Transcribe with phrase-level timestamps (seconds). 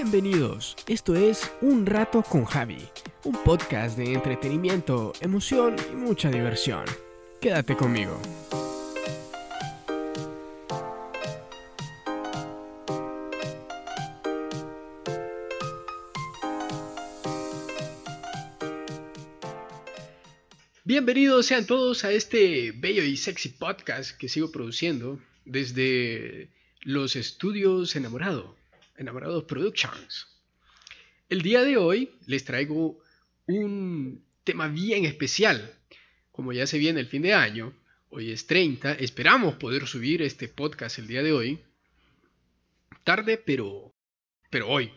[0.00, 2.88] Bienvenidos, esto es Un Rato con Javi,
[3.24, 6.84] un podcast de entretenimiento, emoción y mucha diversión.
[7.40, 8.22] Quédate conmigo.
[20.84, 26.50] Bienvenidos sean todos a este bello y sexy podcast que sigo produciendo desde
[26.82, 28.54] los estudios Enamorado,
[28.98, 30.26] Enamorado Productions.
[31.28, 32.98] El día de hoy les traigo
[33.46, 35.72] un tema bien especial.
[36.32, 37.72] Como ya se viene el fin de año,
[38.10, 41.60] hoy es 30, esperamos poder subir este podcast el día de hoy.
[43.04, 43.94] Tarde, pero,
[44.50, 44.90] pero hoy.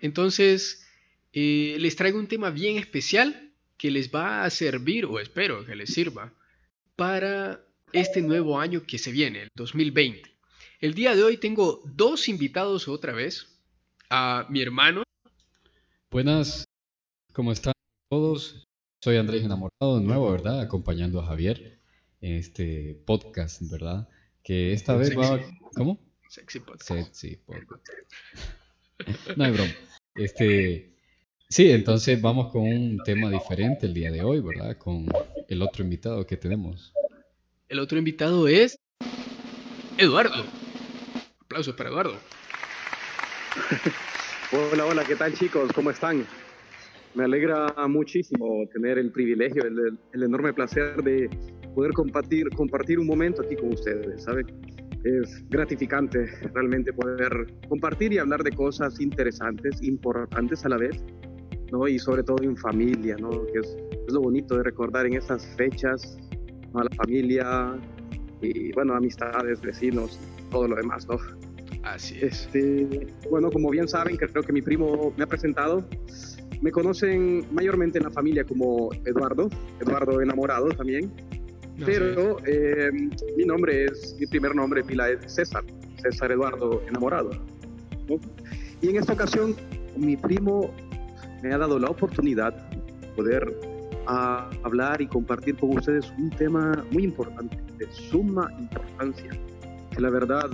[0.00, 0.86] Entonces,
[1.32, 5.74] eh, les traigo un tema bien especial que les va a servir, o espero que
[5.74, 6.32] les sirva,
[6.94, 10.37] para este nuevo año que se viene, el 2020.
[10.80, 13.48] El día de hoy tengo dos invitados otra vez,
[14.10, 15.02] a mi hermano.
[16.08, 16.64] Buenas,
[17.32, 17.72] ¿cómo están
[18.08, 18.64] todos?
[19.02, 20.60] Soy Andrés Enamorado de nuevo, ¿verdad?
[20.60, 21.80] Acompañando a Javier
[22.20, 24.08] en este podcast, ¿verdad?
[24.44, 25.40] Que esta vez va...
[25.74, 25.98] ¿Cómo?
[26.28, 26.88] Sexy podcast.
[26.88, 27.88] Sexy podcast.
[29.36, 29.72] no hay broma.
[30.14, 30.94] Este,
[31.50, 34.76] Sí, entonces vamos con un tema diferente el día de hoy, ¿verdad?
[34.76, 35.06] Con
[35.48, 36.92] el otro invitado que tenemos.
[37.68, 38.78] El otro invitado es
[39.96, 40.44] Eduardo.
[41.50, 42.12] Aplausos para Eduardo.
[44.70, 45.72] Hola, hola, ¿qué tal chicos?
[45.72, 46.26] ¿Cómo están?
[47.14, 51.30] Me alegra muchísimo tener el privilegio, el, enorme placer de
[51.74, 54.46] poder compartir, compartir un momento aquí con ustedes, ¿saben?
[55.04, 61.02] Es gratificante realmente poder compartir y hablar de cosas interesantes, importantes a la vez,
[61.72, 61.88] ¿no?
[61.88, 63.30] Y sobre todo en familia, ¿no?
[63.30, 63.74] Que es,
[64.12, 66.18] lo bonito de recordar en estas fechas
[66.74, 67.74] a la familia
[68.40, 70.18] y, bueno, amistades, vecinos,
[70.50, 71.18] todo lo demás, ¿no?
[71.82, 72.48] Así es.
[72.54, 75.84] Este, bueno, como bien saben, creo que mi primo me ha presentado.
[76.60, 79.48] Me conocen mayormente en la familia como Eduardo,
[79.80, 81.12] Eduardo enamorado también.
[81.86, 82.90] pero eh,
[83.36, 85.64] mi nombre es, mi primer nombre pila es César,
[86.02, 87.30] César Eduardo enamorado.
[88.80, 89.54] Y en esta ocasión,
[89.96, 90.72] mi primo
[91.42, 93.54] me ha dado la oportunidad de poder
[94.06, 99.30] ah, hablar y compartir con ustedes un tema muy importante, de suma importancia,
[99.90, 100.50] que la verdad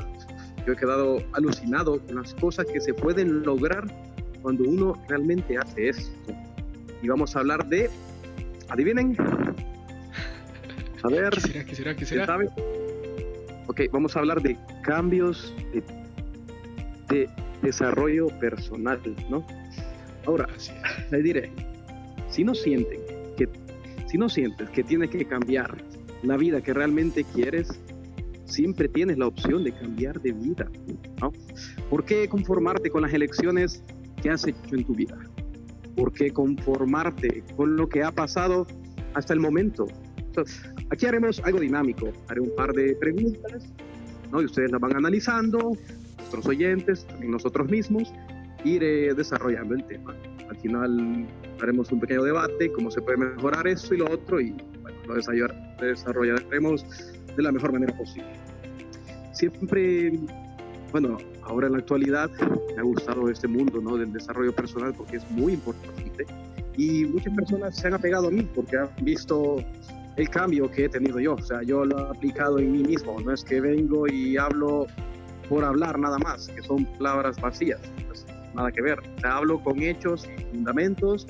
[0.67, 3.87] yo he quedado alucinado con las cosas que se pueden lograr
[4.43, 6.33] cuando uno realmente hace esto.
[7.03, 7.91] Y vamos a hablar de,
[8.69, 9.17] adivinen,
[11.03, 11.65] a ver, ¿qué será?
[11.65, 11.97] ¿Qué será?
[11.97, 12.27] ¿Qué será?
[12.27, 12.49] ¿sabe?
[13.67, 15.83] Ok, vamos a hablar de cambios de,
[17.09, 17.29] de
[17.63, 19.47] desarrollo personal, ¿no?
[20.27, 20.49] Ahora,
[21.11, 21.51] le diré,
[22.29, 23.01] si no sienten
[23.37, 23.49] que,
[24.07, 25.77] si no sientes que tienes que cambiar
[26.27, 27.69] la vida que realmente quieres,
[28.45, 30.71] siempre tienes la opción de cambiar de vida,
[31.21, 31.33] ¿no?
[31.91, 33.83] ¿Por qué conformarte con las elecciones
[34.23, 35.19] que has hecho en tu vida?
[35.97, 38.67] ¿Por qué conformarte con lo que ha pasado
[39.15, 39.87] hasta el momento?
[40.91, 42.13] aquí haremos algo dinámico.
[42.29, 43.73] Haré un par de preguntas,
[44.33, 44.43] ¿no?
[44.43, 45.73] Y ustedes las van analizando,
[46.19, 48.13] nuestros oyentes, también nosotros mismos,
[48.65, 50.15] iré desarrollando el tema.
[50.49, 51.27] Al final
[51.63, 54.51] haremos un pequeño debate, cómo se puede mejorar eso y lo otro, y
[54.83, 58.33] bueno, lo desarrollaremos de la mejor manera posible.
[59.33, 60.13] Siempre,
[60.93, 62.31] bueno, ahora en la actualidad
[62.75, 63.97] me ha gustado este mundo ¿no?
[63.97, 66.27] del desarrollo personal porque es muy importante
[66.77, 69.57] y muchas personas se han apegado a mí porque han visto
[70.17, 71.35] el cambio que he tenido yo.
[71.35, 73.21] O sea, yo lo he aplicado en mí mismo.
[73.21, 74.87] No es que vengo y hablo
[75.49, 77.81] por hablar nada más, que son palabras vacías
[78.55, 79.01] nada que ver.
[79.21, 81.27] Te hablo con hechos y fundamentos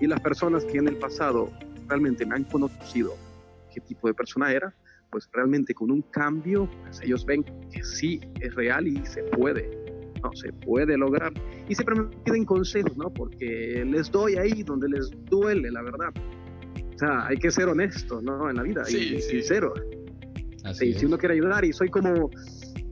[0.00, 1.50] y las personas que en el pasado
[1.88, 3.14] realmente me han conocido
[3.76, 4.74] qué tipo de persona era,
[5.10, 9.70] pues realmente con un cambio, pues ellos ven que sí es real y se puede,
[10.22, 10.34] ¿no?
[10.34, 11.32] Se puede lograr.
[11.68, 13.12] Y siempre me piden consejos, ¿no?
[13.12, 16.10] Porque les doy ahí donde les duele, la verdad.
[16.94, 18.48] O sea, hay que ser honesto, ¿no?
[18.48, 19.74] En la vida, y, sincero.
[20.64, 22.30] Así Si uno quiere ayudar y soy como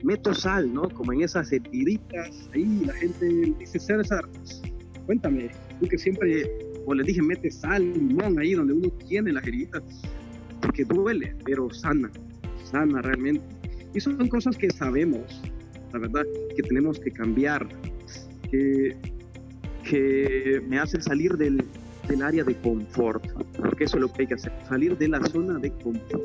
[0.03, 0.83] meto sal, ¿no?
[0.91, 4.29] Como en esas heriditas, ahí la gente dice, César,
[5.07, 5.51] cuéntame,
[5.81, 6.51] tú que siempre,
[6.85, 9.83] o les dije, mete sal, limón, ahí donde uno tiene las heriditas,
[10.65, 12.11] porque duele, pero sana,
[12.71, 13.45] sana realmente.
[13.95, 15.41] Y son cosas que sabemos,
[15.93, 16.25] la verdad,
[16.57, 17.69] que tenemos que cambiar,
[18.51, 18.97] que,
[19.89, 21.65] que me hacen salir del,
[22.09, 23.25] del área de confort,
[23.57, 26.25] porque eso es lo que hay que hacer, salir de la zona de confort.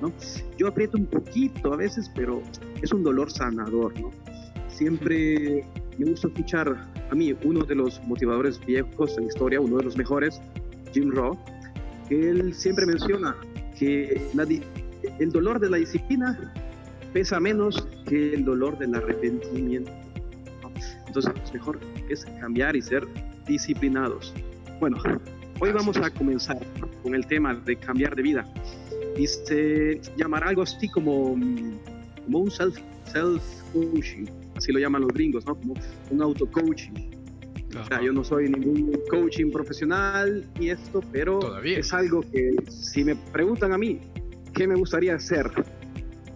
[0.00, 0.12] ¿no?
[0.58, 2.42] Yo aprieto un poquito a veces, pero
[2.82, 4.10] es un dolor sanador, ¿no?
[4.68, 5.66] Siempre
[5.98, 6.76] me gusta escuchar
[7.10, 10.40] a mí, uno de los motivadores viejos en la historia, uno de los mejores,
[10.92, 11.38] Jim Rowe,
[12.08, 13.34] que él siempre menciona
[13.78, 14.20] que
[15.18, 16.52] el dolor de la disciplina
[17.12, 19.90] pesa menos que el dolor del arrepentimiento.
[21.06, 21.80] Entonces, mejor
[22.10, 23.06] es cambiar y ser
[23.46, 24.34] disciplinados.
[24.80, 24.98] Bueno,
[25.60, 26.58] hoy vamos a comenzar
[27.02, 28.44] con el tema de cambiar de vida.
[29.16, 31.38] Y se llamará algo así como,
[32.24, 33.42] como un self, self
[34.56, 35.54] así lo llaman los gringos, ¿no?
[35.54, 35.74] Como
[36.10, 36.46] un auto
[37.76, 37.94] coaching.
[37.94, 43.04] O sea, yo no soy ningún coaching profesional ni esto, pero es algo que si
[43.04, 44.00] me preguntan a mí,
[44.54, 45.50] ¿qué me gustaría hacer?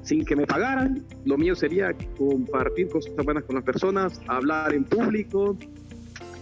[0.03, 4.85] Sin que me pagaran, lo mío sería compartir cosas buenas con las personas, hablar en
[4.85, 5.57] público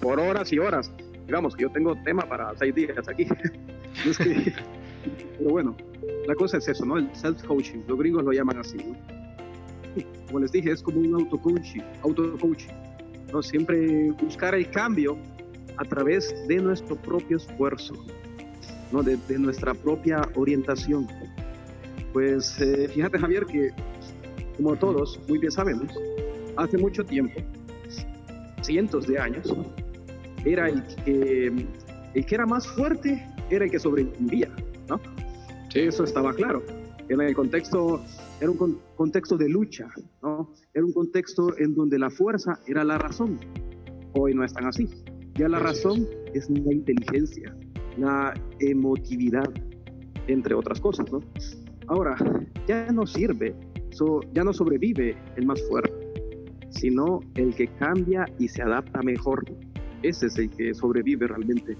[0.00, 0.92] por horas y horas.
[1.26, 3.26] Digamos que yo tengo tema para seis días aquí.
[5.38, 5.76] pero bueno,
[6.26, 6.98] la cosa es eso, ¿no?
[6.98, 8.96] El self-coaching, los gringos lo llaman así, ¿no?
[10.26, 12.87] Como les dije, es como un auto-coaching, auto-coaching
[13.32, 13.42] ¿no?
[13.42, 15.18] Siempre buscar el cambio
[15.76, 17.94] a través de nuestro propio esfuerzo,
[18.92, 19.02] ¿no?
[19.02, 21.06] de, nuestra propia orientación.
[22.12, 23.70] Pues eh, fíjate Javier que,
[24.56, 25.92] como todos muy bien sabemos,
[26.56, 27.40] hace mucho tiempo,
[28.62, 29.54] cientos de años,
[30.44, 31.52] era el que,
[32.14, 34.50] el que era más fuerte, era el que sobrevivía,
[34.88, 35.00] ¿no?
[35.72, 35.80] Sí.
[35.80, 36.62] Eso estaba claro.
[37.08, 38.02] En el contexto
[38.40, 39.88] era un contexto de lucha,
[40.22, 40.52] ¿no?
[40.72, 43.38] Era un contexto en donde la fuerza era la razón.
[44.14, 44.88] Hoy no es tan así.
[45.34, 47.56] Ya la razón es la inteligencia,
[47.96, 49.48] la emotividad,
[50.26, 51.20] entre otras cosas, ¿no?
[51.88, 52.16] Ahora,
[52.66, 53.54] ya no sirve,
[54.32, 55.92] ya no sobrevive el más fuerte,
[56.70, 59.44] sino el que cambia y se adapta mejor.
[60.02, 61.76] Ese es el que sobrevive realmente.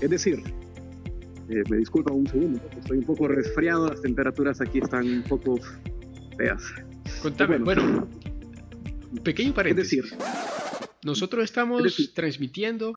[0.00, 0.42] Es decir,
[1.50, 5.58] eh, me disculpa un segundo, estoy un poco resfriado, las temperaturas aquí están un poco
[7.22, 8.08] Contame, bueno,
[9.24, 10.02] pequeño paréntesis.
[10.02, 10.18] decir,
[11.04, 12.94] nosotros estamos transmitiendo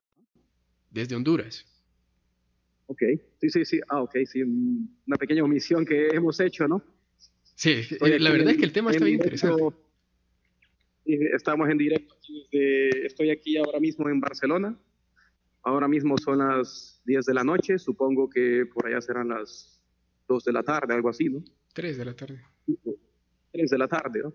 [0.90, 1.66] desde Honduras.
[2.86, 3.02] Ok,
[3.40, 3.80] sí, sí, sí.
[3.88, 4.42] Ah, ok, sí.
[4.42, 6.84] Una pequeña omisión que hemos hecho, ¿no?
[7.54, 9.62] Sí, la verdad es que el tema está bien interesante.
[11.04, 12.14] Estamos en directo.
[12.50, 14.78] estoy aquí ahora mismo en Barcelona.
[15.62, 17.78] Ahora mismo son las 10 de la noche.
[17.78, 19.80] Supongo que por allá serán las
[20.28, 21.42] 2 de la tarde, algo así, ¿no?
[21.72, 22.42] 3 de la tarde.
[23.52, 24.32] 3 de la tarde, ¿no?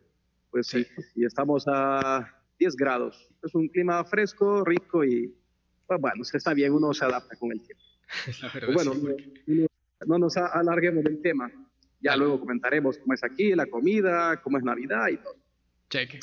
[0.52, 0.86] Pues sí,
[1.16, 2.28] y estamos a
[2.60, 3.30] 10 grados.
[3.44, 5.36] Es un clima fresco, rico y,
[5.86, 7.84] pues, bueno, se está bien, uno se adapta con el tiempo.
[8.74, 8.94] Pues bueno,
[10.06, 11.52] no, nos alarguemos del tema.
[12.00, 15.36] Ya luego comentaremos cómo es aquí, la comida, cómo es Navidad y todo.
[15.90, 16.20] Cheque.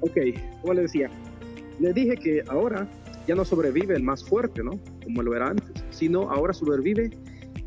[0.00, 0.16] Ok,
[0.62, 1.10] como le decía,
[1.80, 2.88] le dije que ahora
[3.26, 4.80] ya no sobrevive el más fuerte, ¿no?
[5.02, 7.10] Como lo era antes, sino ahora sobrevive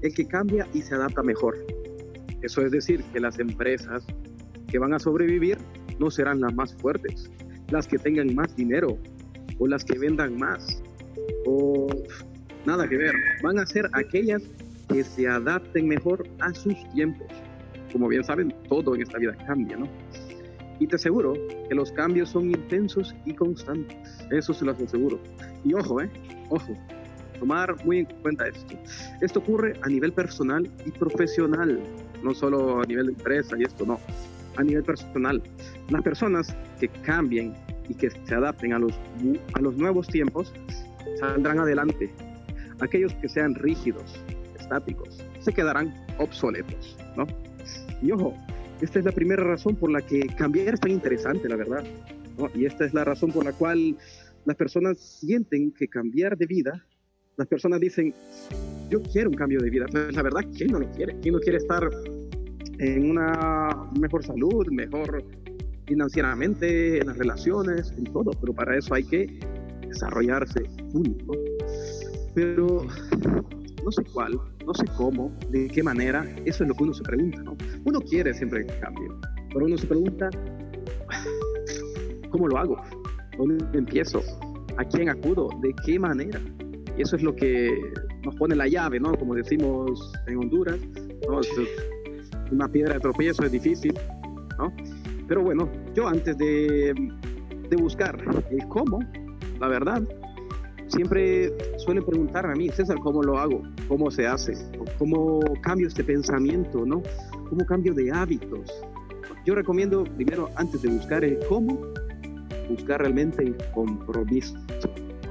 [0.01, 1.57] el que cambia y se adapta mejor.
[2.41, 4.03] Eso es decir, que las empresas
[4.71, 5.57] que van a sobrevivir
[5.99, 7.29] no serán las más fuertes,
[7.69, 8.97] las que tengan más dinero
[9.59, 10.81] o las que vendan más
[11.45, 11.87] o
[12.65, 13.13] nada que ver,
[13.43, 14.41] van a ser aquellas
[14.87, 17.27] que se adapten mejor a sus tiempos.
[17.91, 19.87] Como bien saben, todo en esta vida cambia, ¿no?
[20.79, 21.33] Y te aseguro
[21.67, 23.97] que los cambios son intensos y constantes.
[24.31, 25.19] Eso se lo aseguro.
[25.63, 26.09] Y ojo, ¿eh?
[26.49, 26.73] Ojo.
[27.39, 28.75] Tomar muy en cuenta esto.
[29.21, 31.79] Esto ocurre a nivel personal y profesional,
[32.23, 33.99] no solo a nivel de empresa y esto, no
[34.57, 35.41] a nivel personal.
[35.89, 37.53] Las personas que cambien
[37.89, 38.93] y que se adapten a los,
[39.53, 40.53] a los nuevos tiempos
[41.19, 42.11] saldrán adelante.
[42.79, 44.19] Aquellos que sean rígidos,
[44.59, 47.27] estáticos, se quedarán obsoletos, ¿no?
[48.01, 48.33] Y ojo,
[48.81, 51.83] esta es la primera razón por la que cambiar es tan interesante, la verdad.
[52.55, 53.95] Y esta es la razón por la cual
[54.45, 56.85] las personas sienten que cambiar de vida,
[57.37, 58.13] las personas dicen,
[58.89, 59.85] yo quiero un cambio de vida.
[59.91, 61.15] Pero la verdad, ¿quién no lo quiere?
[61.21, 61.89] ¿Quién no quiere estar
[62.81, 65.23] en una mejor salud, mejor
[65.85, 69.39] financieramente, en las relaciones, en todo, pero para eso hay que
[69.87, 71.33] desarrollarse único.
[72.33, 72.87] Pero
[73.85, 77.03] no sé cuál, no sé cómo, de qué manera, eso es lo que uno se
[77.03, 77.55] pregunta, ¿no?
[77.85, 79.09] Uno quiere siempre que cambie,
[79.53, 80.29] pero uno se pregunta,
[82.31, 82.81] ¿cómo lo hago?
[83.37, 84.23] ¿Dónde empiezo?
[84.77, 85.49] ¿A quién acudo?
[85.61, 86.41] ¿De qué manera?
[86.97, 87.69] Y eso es lo que
[88.23, 89.13] nos pone la llave, ¿no?
[89.13, 90.79] Como decimos en Honduras,
[91.27, 91.41] ¿no?
[92.51, 93.93] Una piedra de tropiezo es difícil,
[94.57, 94.73] ¿no?
[95.27, 96.93] Pero bueno, yo antes de,
[97.69, 98.17] de buscar
[98.49, 98.99] el cómo,
[99.59, 100.03] la verdad,
[100.87, 103.61] siempre suelen preguntarme a mí, César, ¿cómo lo hago?
[103.87, 104.53] ¿Cómo se hace?
[104.97, 106.85] ¿Cómo cambio este pensamiento?
[106.85, 107.01] ¿no?
[107.49, 108.71] ¿Cómo cambio de hábitos?
[109.45, 111.79] Yo recomiendo primero, antes de buscar el cómo,
[112.69, 114.55] buscar realmente el compromiso.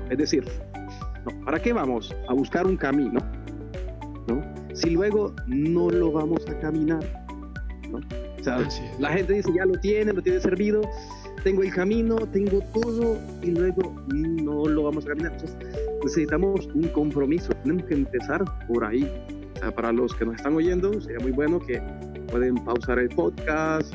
[0.09, 0.45] Es decir,
[1.45, 2.15] ¿para qué vamos?
[2.29, 3.21] A buscar un camino
[4.81, 7.05] si luego no lo vamos a caminar.
[7.91, 7.99] ¿no?
[7.99, 8.67] O sea,
[8.99, 10.81] la gente dice, ya lo tiene, lo tiene servido,
[11.45, 15.33] tengo el camino, tengo todo y luego no lo vamos a caminar.
[15.33, 15.57] Entonces,
[16.03, 19.11] necesitamos un compromiso, tenemos que empezar por ahí.
[19.57, 21.83] O sea, para los que nos están oyendo, sería muy bueno que
[22.31, 23.95] pueden pausar el podcast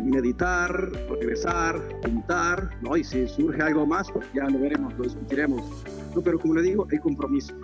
[0.00, 2.96] meditar, regresar, juntar, ¿no?
[2.96, 5.62] Y si surge algo más, pues ya lo veremos, lo discutiremos.
[6.14, 6.22] ¿no?
[6.22, 7.54] Pero como le digo, el compromiso.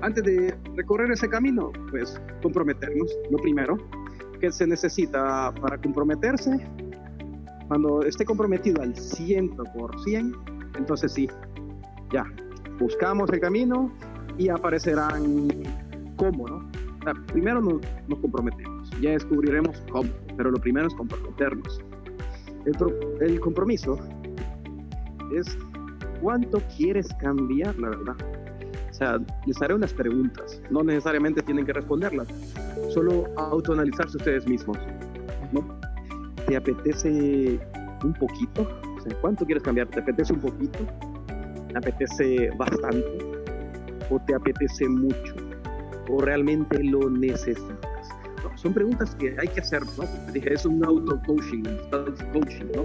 [0.00, 3.76] Antes de recorrer ese camino, pues comprometernos, lo primero.
[4.40, 6.64] que se necesita para comprometerse?
[7.66, 11.28] Cuando esté comprometido al 100%, entonces sí,
[12.12, 12.24] ya,
[12.78, 13.92] buscamos el camino
[14.38, 15.38] y aparecerán
[16.16, 16.70] cómo, ¿no?
[17.32, 21.80] primero nos, nos, comprometemos, ya descubriremos cómo, pero lo primero es comprometernos.
[22.64, 22.76] El,
[23.20, 23.98] el compromiso
[25.34, 25.58] es
[26.20, 28.37] cuánto quieres cambiar, la verdad.
[28.98, 32.26] Sea, les haré unas preguntas, no necesariamente tienen que responderlas,
[32.92, 34.76] solo autoanalizarse ustedes mismos.
[35.52, 35.64] ¿no?
[36.48, 37.60] ¿Te apetece
[38.02, 38.62] un poquito?
[38.62, 39.86] O sea, ¿cuánto quieres cambiar?
[39.86, 40.80] ¿Te apetece un poquito?
[41.68, 43.06] ¿Te apetece bastante?
[44.10, 45.36] ¿O te apetece mucho?
[46.10, 47.78] ¿O realmente lo necesitas?
[48.56, 50.32] son preguntas que hay que hacer, ¿no?
[50.32, 51.62] Dije, es un auto-coaching,
[52.32, 52.84] coaching ¿no?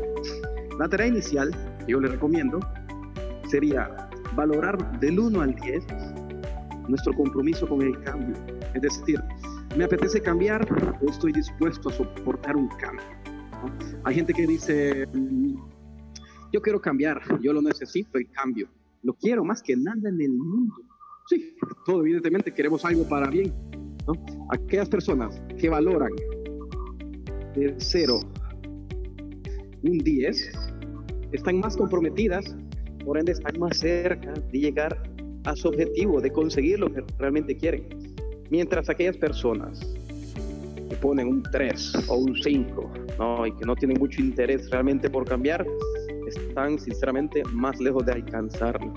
[0.78, 2.60] La tarea inicial que yo le recomiendo
[3.50, 3.90] sería
[4.36, 5.86] valorar del 1 al 10
[6.88, 8.36] nuestro compromiso con el cambio.
[8.74, 9.22] Es decir,
[9.78, 10.68] ¿me apetece cambiar
[11.02, 13.06] o estoy dispuesto a soportar un cambio?
[14.04, 15.56] Hay gente que dice, mm,
[16.52, 18.68] yo quiero cambiar, yo lo necesito, el cambio.
[19.02, 20.76] Lo quiero más que nada en el mundo.
[21.28, 23.54] Sí, todo evidentemente queremos algo para bien.
[24.08, 24.14] ¿no?
[24.50, 26.12] Aquellas personas que valoran
[27.56, 28.20] de 0
[29.84, 30.52] un 10
[31.32, 32.56] están más comprometidas
[33.06, 34.98] por ende están más cerca de llegar
[35.46, 37.88] a su objetivo, de conseguir lo que realmente quieren.
[38.50, 39.80] Mientras aquellas personas
[40.90, 43.48] que ponen un 3 o un 5 ¿no?
[43.48, 45.66] y que no tienen mucho interés realmente por cambiar,
[46.28, 48.94] están sinceramente más lejos de alcanzarlo.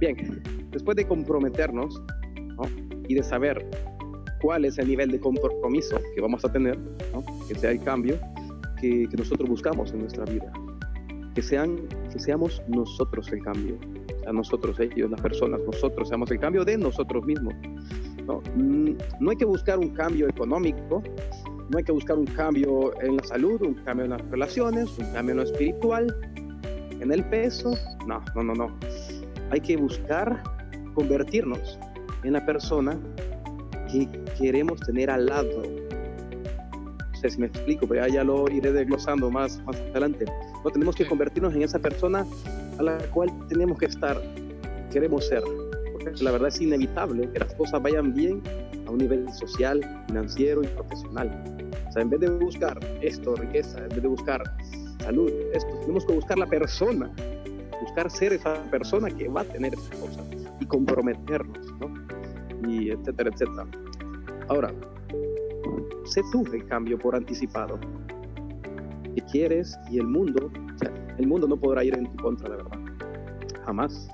[0.00, 2.02] Bien, después de comprometernos
[3.08, 3.64] y de saber
[4.42, 6.78] cuál es el nivel de compromiso que vamos a tener,
[7.48, 8.18] que sea el cambio
[8.80, 10.52] que, que nosotros buscamos en nuestra vida
[11.36, 13.78] que, sean, que seamos nosotros el cambio,
[14.26, 17.54] a nosotros, ellos, las personas, nosotros seamos el cambio de nosotros mismos.
[18.26, 21.02] No, mm, no hay que buscar un cambio económico,
[21.68, 25.12] no hay que buscar un cambio en la salud, un cambio en las relaciones, un
[25.12, 26.16] cambio en lo espiritual,
[27.00, 27.74] en el peso.
[28.06, 28.78] No, no, no, no.
[29.50, 30.42] Hay que buscar
[30.94, 31.78] convertirnos
[32.24, 32.98] en la persona
[33.92, 35.62] que queremos tener al lado.
[37.12, 40.24] No sé si me explico, pero ya, ya lo iré desglosando más, más adelante
[40.72, 42.26] tenemos que convertirnos en esa persona
[42.78, 44.20] a la cual tenemos que estar,
[44.90, 45.42] queremos ser.
[45.92, 48.42] Porque la verdad es inevitable que las cosas vayan bien
[48.86, 51.30] a un nivel social, financiero y profesional.
[51.88, 54.42] O sea, en vez de buscar esto, riqueza, en vez de buscar
[55.02, 57.10] salud, esto, tenemos que buscar la persona,
[57.80, 60.26] buscar ser esa persona que va a tener esas cosas
[60.60, 62.68] y comprometernos, ¿no?
[62.68, 63.66] Y etcétera, etcétera.
[64.48, 64.72] Ahora,
[66.04, 67.78] sé tú el cambio por anticipado
[69.22, 70.50] quieres y el mundo,
[71.18, 72.78] el mundo no podrá ir en tu contra, de verdad.
[73.64, 74.08] Jamás.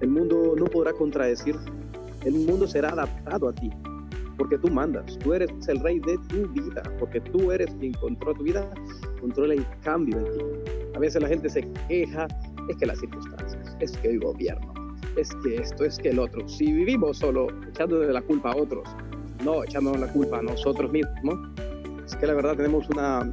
[0.00, 1.56] El mundo no podrá contradecir.
[2.24, 3.70] El mundo será adaptado a ti,
[4.36, 5.18] porque tú mandas.
[5.18, 8.70] Tú eres el rey de tu vida, porque tú eres quien controla tu vida,
[9.20, 10.44] controla el cambio en ti.
[10.94, 12.26] A veces la gente se queja,
[12.68, 14.72] es que las circunstancias, es que el gobierno,
[15.16, 16.48] es que esto, es que el otro.
[16.48, 18.88] Si vivimos solo echándole la culpa a otros,
[19.44, 21.38] no echándonos la culpa a nosotros mismos,
[22.04, 23.32] es que la verdad tenemos una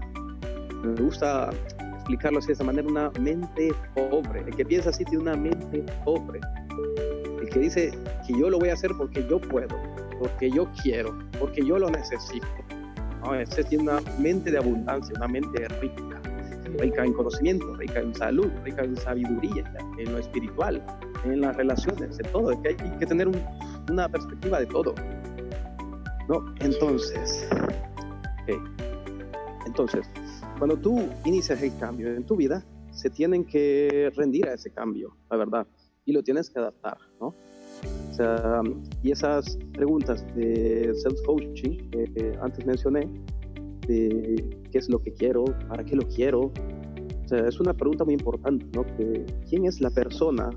[0.86, 1.50] me gusta
[1.96, 4.42] explicarlo así de esa manera, una mente pobre.
[4.42, 6.40] El que piensa así tiene una mente pobre.
[7.42, 7.92] El que dice
[8.28, 9.76] que yo lo voy a hacer porque yo puedo,
[10.20, 12.48] porque yo quiero, porque yo lo necesito.
[13.24, 16.22] No, ese tiene una mente de abundancia, una mente rica,
[16.80, 20.86] rica en conocimiento, rica en salud, rica en sabiduría, en lo espiritual,
[21.24, 22.52] en las relaciones, en todo.
[22.52, 23.30] Es que hay que tener
[23.90, 24.94] una perspectiva de todo.
[26.28, 26.44] ¿No?
[26.60, 27.48] Entonces,
[29.76, 30.10] entonces,
[30.58, 35.16] cuando tú inicias el cambio en tu vida, se tienen que rendir a ese cambio,
[35.30, 35.68] la verdad,
[36.06, 37.28] y lo tienes que adaptar, ¿no?
[37.28, 38.62] O sea,
[39.04, 43.10] y esas preguntas de self-coaching que antes mencioné,
[43.88, 46.52] de qué es lo que quiero, para qué lo quiero,
[47.26, 48.86] o sea, es una pregunta muy importante, ¿no?
[48.96, 50.50] Que, ¿Quién es la persona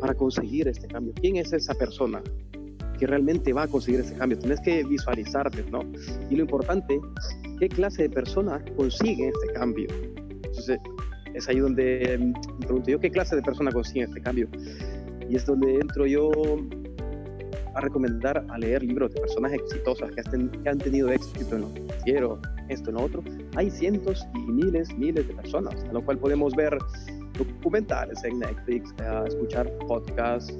[0.00, 1.14] para conseguir este cambio?
[1.20, 2.22] ¿Quién es esa persona
[2.96, 4.38] que realmente va a conseguir ese cambio?
[4.38, 5.80] Tienes que visualizarte, ¿no?
[6.30, 7.00] Y lo importante
[7.58, 9.88] qué clase de persona consigue este cambio.
[10.44, 10.78] Entonces,
[11.34, 14.48] es ahí donde me pregunto yo, ¿qué clase de persona consigue este cambio?
[15.28, 16.30] Y es donde entro yo
[17.74, 20.22] a recomendar a leer libros de personas exitosas que,
[20.68, 23.22] han tenido éxito en lo que quiero, esto, en lo otro.
[23.54, 26.78] Hay cientos y miles, miles de personas, a lo cual podemos ver
[27.36, 28.94] documentales en Netflix,
[29.26, 30.54] escuchar podcasts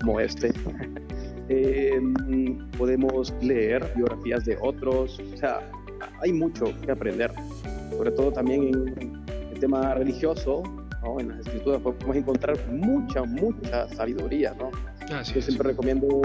[0.00, 0.52] como este.
[1.52, 2.14] Em,
[2.78, 5.68] podemos leer biografías de otros, o sea,
[6.22, 7.32] hay mucho que aprender,
[7.90, 10.62] sobre todo también en el tema religioso,
[11.02, 11.18] ¿no?
[11.18, 14.54] en las escrituras podemos encontrar mucha, mucha sabiduría.
[14.60, 14.70] ¿no?
[15.24, 16.22] Yo siempre recomiendo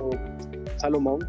[0.75, 1.27] Salomón,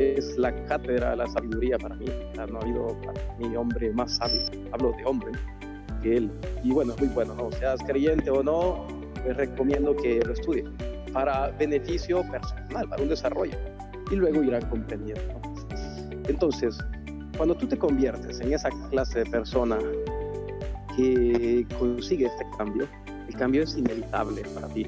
[0.00, 2.06] es la cátedra de la sabiduría para mí.
[2.34, 4.40] No ha habido para mí hombre más sabio,
[4.72, 5.30] hablo de hombre,
[6.02, 6.30] que él.
[6.64, 7.52] Y bueno, es muy bueno, ¿no?
[7.52, 8.88] seas creyente o no,
[9.24, 10.64] les recomiendo que lo estudie
[11.18, 13.58] para beneficio personal, para un desarrollo.
[14.12, 15.40] Y luego irán comprendiendo.
[16.28, 16.78] Entonces,
[17.36, 19.78] cuando tú te conviertes en esa clase de persona
[20.96, 22.86] que consigue este cambio,
[23.26, 24.86] el cambio es inevitable para ti,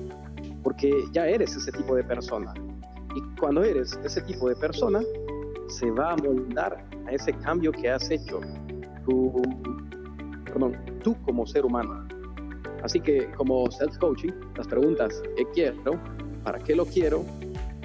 [0.63, 2.55] porque ya eres ese tipo de persona.
[3.17, 5.01] Y cuando eres ese tipo de persona,
[5.67, 8.41] se va a moldar a ese cambio que has hecho
[9.05, 9.43] tú,
[10.45, 12.07] perdón, tú como ser humano.
[12.83, 15.99] Así que como self-coaching, las preguntas, ¿qué quiero?
[16.45, 17.25] ¿Para qué lo quiero?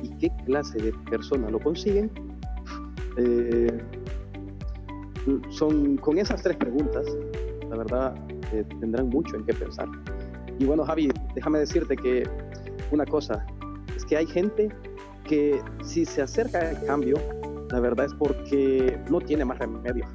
[0.01, 2.11] ¿Y qué clase de persona lo consiguen?
[3.17, 3.77] Eh,
[5.49, 7.05] son con esas tres preguntas,
[7.69, 8.15] la verdad,
[8.53, 9.87] eh, tendrán mucho en qué pensar.
[10.59, 12.23] Y bueno, Javi, déjame decirte que
[12.91, 13.45] una cosa,
[13.95, 14.69] es que hay gente
[15.23, 17.17] que si se acerca al cambio,
[17.71, 20.05] la verdad es porque no tiene más remedio,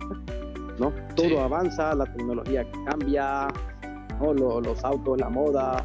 [0.78, 0.92] ¿no?
[1.16, 3.48] Todo avanza, la tecnología cambia,
[4.20, 4.32] ¿no?
[4.34, 5.84] los autos, la moda,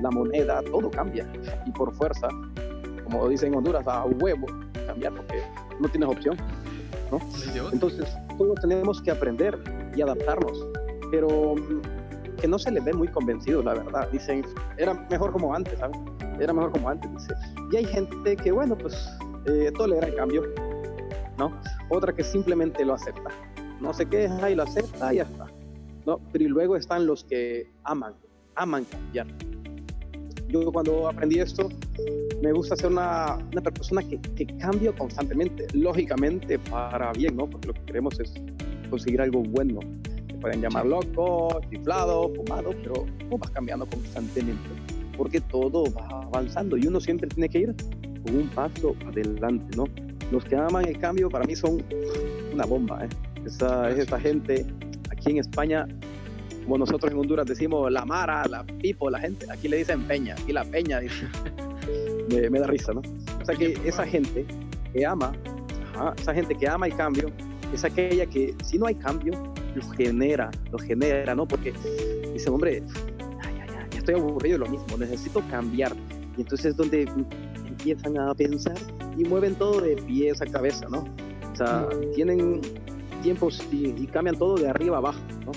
[0.00, 1.26] la moneda, todo cambia.
[1.66, 2.28] Y por fuerza,
[3.04, 4.46] como dicen en Honduras, a huevo
[4.86, 5.42] cambiar porque
[5.80, 6.36] no tienes opción,
[7.10, 7.20] ¿no?
[7.72, 8.06] Entonces,
[8.38, 9.58] todos tenemos que aprender
[9.94, 10.66] y adaptarnos,
[11.10, 11.54] pero
[12.40, 14.08] que no se les ve muy convencidos, la verdad.
[14.10, 14.44] Dicen,
[14.76, 15.96] era mejor como antes, ¿sabes?
[16.38, 17.34] Era mejor como antes, dice.
[17.72, 19.08] Y hay gente que, bueno, pues
[19.46, 20.42] eh, tolera el cambio,
[21.38, 21.52] ¿no?
[21.88, 23.30] Otra que simplemente lo acepta.
[23.80, 25.45] No se queja y lo acepta y ya está.
[26.06, 26.20] ¿No?
[26.32, 28.14] Pero luego están los que aman,
[28.54, 29.26] aman cambiar.
[30.48, 31.68] Yo cuando aprendí esto,
[32.40, 37.50] me gusta ser una, una persona que, que cambia constantemente, lógicamente para bien, ¿no?
[37.50, 38.32] Porque lo que queremos es
[38.88, 39.80] conseguir algo bueno.
[40.28, 44.68] Se pueden llamar loco, chiflado, fumado, pero tú vas cambiando constantemente,
[45.16, 47.74] porque todo va avanzando y uno siempre tiene que ir
[48.24, 49.86] con un paso adelante, ¿no?
[50.30, 51.82] Los que aman el cambio para mí son
[52.52, 53.08] una bomba, ¿eh?
[53.44, 54.66] Esa, es esta gente
[55.26, 55.88] aquí en España
[56.62, 60.34] como nosotros en Honduras decimos la Mara, la Pipo, la gente, aquí le dicen Peña,
[60.48, 61.28] y la Peña dice,
[62.50, 63.02] me, da risa, ¿no?
[63.40, 64.44] O sea que esa gente
[64.92, 65.32] que ama,
[66.16, 67.30] esa gente que ama el cambio,
[67.72, 69.32] es aquella que si no hay cambio,
[69.76, 71.46] lo genera, lo genera, ¿no?
[71.46, 71.72] Porque
[72.32, 72.82] dice, hombre,
[73.56, 75.92] ya, ya, estoy aburrido de lo mismo, necesito cambiar.
[76.36, 77.08] Y entonces es donde
[77.68, 78.76] empiezan a pensar
[79.16, 81.04] y mueven todo de pies a cabeza, ¿no?
[81.52, 82.60] O sea, tienen
[83.26, 85.50] tiempos y, cambian todo de arriba abajo, ¿no?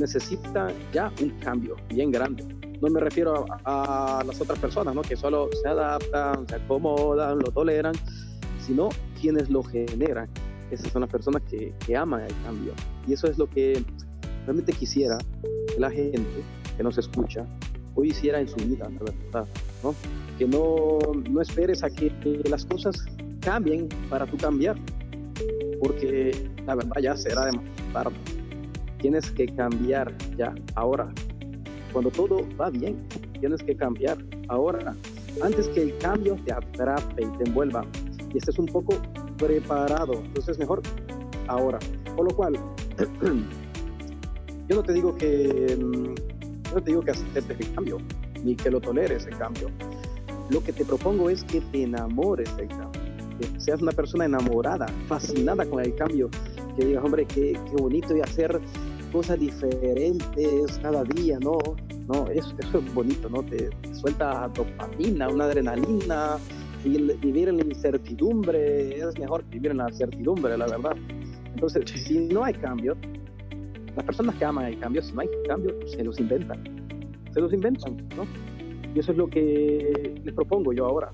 [0.00, 2.42] necesita ya un cambio bien grande.
[2.80, 5.02] No me refiero a, las otras personas, ¿no?
[5.02, 7.92] que solo se adaptan, se acomodan, lo toleran,
[8.60, 8.88] sino
[9.20, 10.26] quienes lo generan.
[10.70, 12.72] Esas son las personas que, que aman el cambio.
[13.06, 13.84] Y eso es lo que
[14.46, 15.18] realmente quisiera
[15.68, 16.42] que la gente
[16.78, 17.44] que nos escucha
[17.94, 19.46] hoy hiciera en su vida, la verdad,
[19.82, 19.94] ¿no?
[20.38, 20.98] Que no,
[21.30, 22.10] no esperes a que
[22.48, 23.04] las cosas
[23.40, 24.76] cambien para tú cambiar,
[25.80, 28.16] porque la verdad ya será demasiado tarde
[28.98, 31.12] tienes que cambiar ya, ahora.
[31.92, 33.06] Cuando todo va bien,
[33.38, 34.96] tienes que cambiar ahora.
[35.42, 37.84] Antes que el cambio te atrape y te envuelva
[38.34, 38.94] y estés un poco
[39.38, 40.14] preparado.
[40.14, 40.82] Entonces, mejor
[41.46, 41.78] ahora.
[42.16, 42.54] Por lo cual,
[44.68, 47.98] yo no te digo que yo no te digo que aceptes el cambio,
[48.42, 49.70] ni que lo toleres el cambio.
[50.50, 52.95] Lo que te propongo es que te enamores del cambio,
[53.38, 56.28] que seas una persona enamorada, fascinada con el cambio,
[56.76, 58.60] que digas, hombre, qué, qué bonito y hacer
[59.12, 61.58] cosas diferentes cada día, ¿no?
[62.08, 63.42] No, eso, eso es bonito, ¿no?
[63.42, 66.38] Te, suelta dopamina, una adrenalina,
[66.84, 70.96] y vivir en la incertidumbre es mejor que vivir en la certidumbre, la verdad.
[71.54, 72.96] Entonces, si no hay cambio,
[73.96, 76.62] las personas que aman el cambio, si no hay cambio, se los inventan.
[77.32, 78.26] Se los inventan, ¿no?
[78.94, 81.10] Y eso es lo que les propongo yo ahora.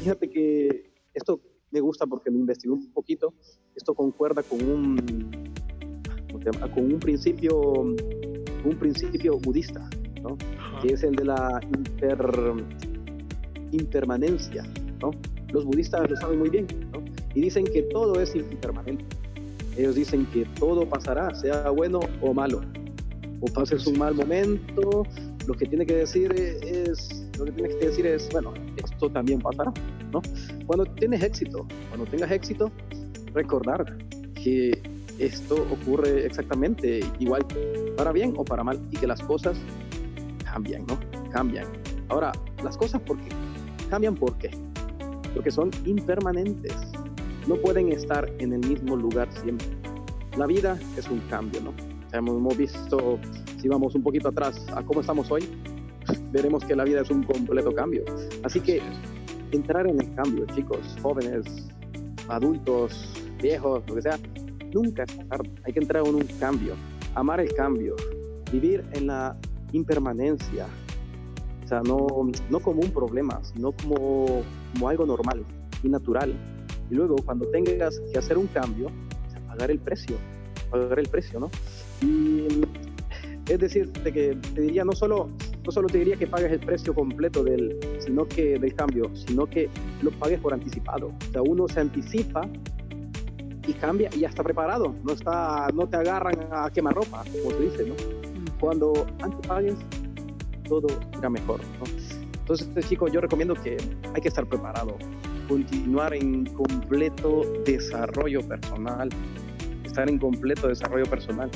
[0.00, 3.34] fíjate que esto me gusta porque me investigué un poquito.
[3.74, 5.50] Esto concuerda con un
[6.74, 9.88] con un principio, un principio budista,
[10.22, 10.36] ¿no?
[10.80, 11.60] que es el de la
[13.72, 14.64] impermanencia.
[15.00, 15.10] ¿no?
[15.52, 17.04] Los budistas lo saben muy bien ¿no?
[17.34, 19.04] y dicen que todo es impermanente.
[19.76, 22.62] Ellos dicen que todo pasará, sea bueno o malo.
[23.40, 25.04] O pases un mal momento,
[25.46, 29.40] lo que tiene que decir es, lo que tienes que decir es, bueno, esto también
[29.40, 29.72] pasará,
[30.10, 30.22] ¿no?
[30.66, 32.70] Cuando tienes éxito, cuando tengas éxito,
[33.32, 33.98] recordar
[34.34, 34.80] que
[35.18, 37.44] esto ocurre exactamente igual,
[37.96, 39.58] para bien o para mal, y que las cosas
[40.44, 40.98] cambian, ¿no?
[41.30, 41.66] Cambian.
[42.08, 42.32] Ahora,
[42.64, 43.28] las cosas, ¿por qué?
[43.90, 44.50] Cambian ¿por?
[45.34, 46.74] Porque son impermanentes.
[47.46, 49.66] No pueden estar en el mismo lugar siempre.
[50.36, 51.74] la vida es un cambio, ¿no?
[52.12, 53.18] hemos visto,
[53.60, 55.48] si vamos un poquito atrás a cómo estamos hoy,
[56.32, 58.04] veremos que la vida es un completo cambio.
[58.42, 58.80] Así que
[59.52, 61.68] entrar en el cambio, chicos, jóvenes,
[62.28, 64.18] adultos, viejos, lo que sea,
[64.72, 65.50] nunca es tarde.
[65.64, 66.74] Hay que entrar en un cambio,
[67.14, 67.96] amar el cambio,
[68.52, 69.36] vivir en la
[69.72, 70.66] impermanencia.
[71.64, 72.06] O sea, no,
[72.48, 75.44] no como un problema, sino como, como algo normal
[75.82, 76.34] y natural.
[76.90, 78.90] Y luego, cuando tengas que hacer un cambio,
[79.46, 80.16] pagar el precio,
[80.70, 81.50] pagar el precio, ¿no?
[82.02, 82.48] Y
[83.48, 85.28] es decir, que te diría, no solo,
[85.70, 89.46] no solo te diría que pagues el precio completo del, sino que, del cambio, sino
[89.46, 89.68] que
[90.02, 91.12] lo pagues por anticipado.
[91.28, 92.48] O sea, uno se anticipa
[93.68, 94.96] y cambia y ya está preparado.
[95.04, 97.94] No, está, no te agarran a quemar ropa, como se dice, ¿no?
[98.58, 99.76] Cuando antes pagues,
[100.68, 101.84] todo irá mejor, ¿no?
[102.40, 103.76] Entonces, chicos, yo recomiendo que
[104.12, 104.98] hay que estar preparado,
[105.46, 109.08] continuar en completo desarrollo personal,
[109.84, 111.48] estar en completo desarrollo personal.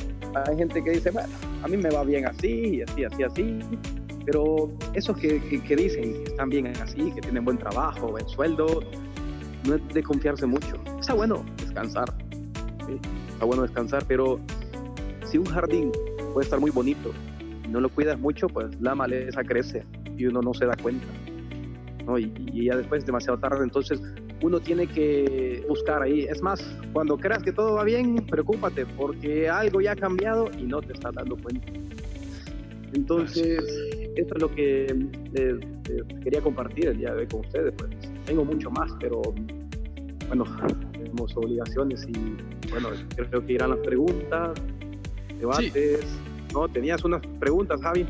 [0.46, 1.30] Hay gente que dice, bueno,
[1.64, 3.58] a mí me va bien así, así, así, así,
[4.24, 8.82] pero esos que, que, dicen que están bien así, que tienen buen trabajo, buen sueldo,
[9.66, 10.76] no es de confiarse mucho.
[10.98, 12.14] Está bueno descansar,
[13.32, 14.40] está bueno descansar, pero
[15.24, 15.92] si un jardín
[16.32, 17.12] puede estar muy bonito
[17.64, 19.84] y no lo cuidas mucho, pues la maleza crece
[20.16, 21.06] y uno no se da cuenta.
[22.06, 22.18] ¿no?
[22.18, 24.00] Y, y ya después es demasiado tarde, entonces
[24.42, 26.24] uno tiene que buscar ahí.
[26.24, 26.60] Es más,
[26.92, 30.92] cuando creas que todo va bien, preocúpate porque algo ya ha cambiado y no te
[30.92, 31.66] estás dando cuenta.
[32.92, 33.64] Entonces,
[34.16, 34.86] esto es lo que
[35.34, 35.58] eh,
[36.22, 37.72] quería compartir el día de hoy con ustedes.
[37.76, 37.90] Pues
[38.24, 39.22] tengo mucho más, pero
[40.28, 40.44] bueno,
[40.92, 44.52] tenemos obligaciones y bueno, creo que irán las preguntas,
[45.38, 46.06] debates.
[46.52, 46.68] ¿No?
[46.68, 48.06] Tenías unas preguntas, Javi.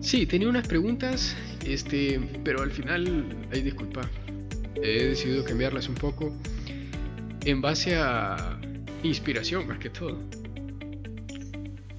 [0.00, 4.00] Sí, tenía unas preguntas, este, pero al final, ay, disculpa,
[4.74, 6.32] he decidido cambiarlas un poco
[7.44, 8.58] en base a
[9.04, 10.18] inspiración más que todo.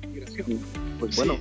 [0.04, 0.60] Inspiración.
[0.99, 1.38] Pues bueno.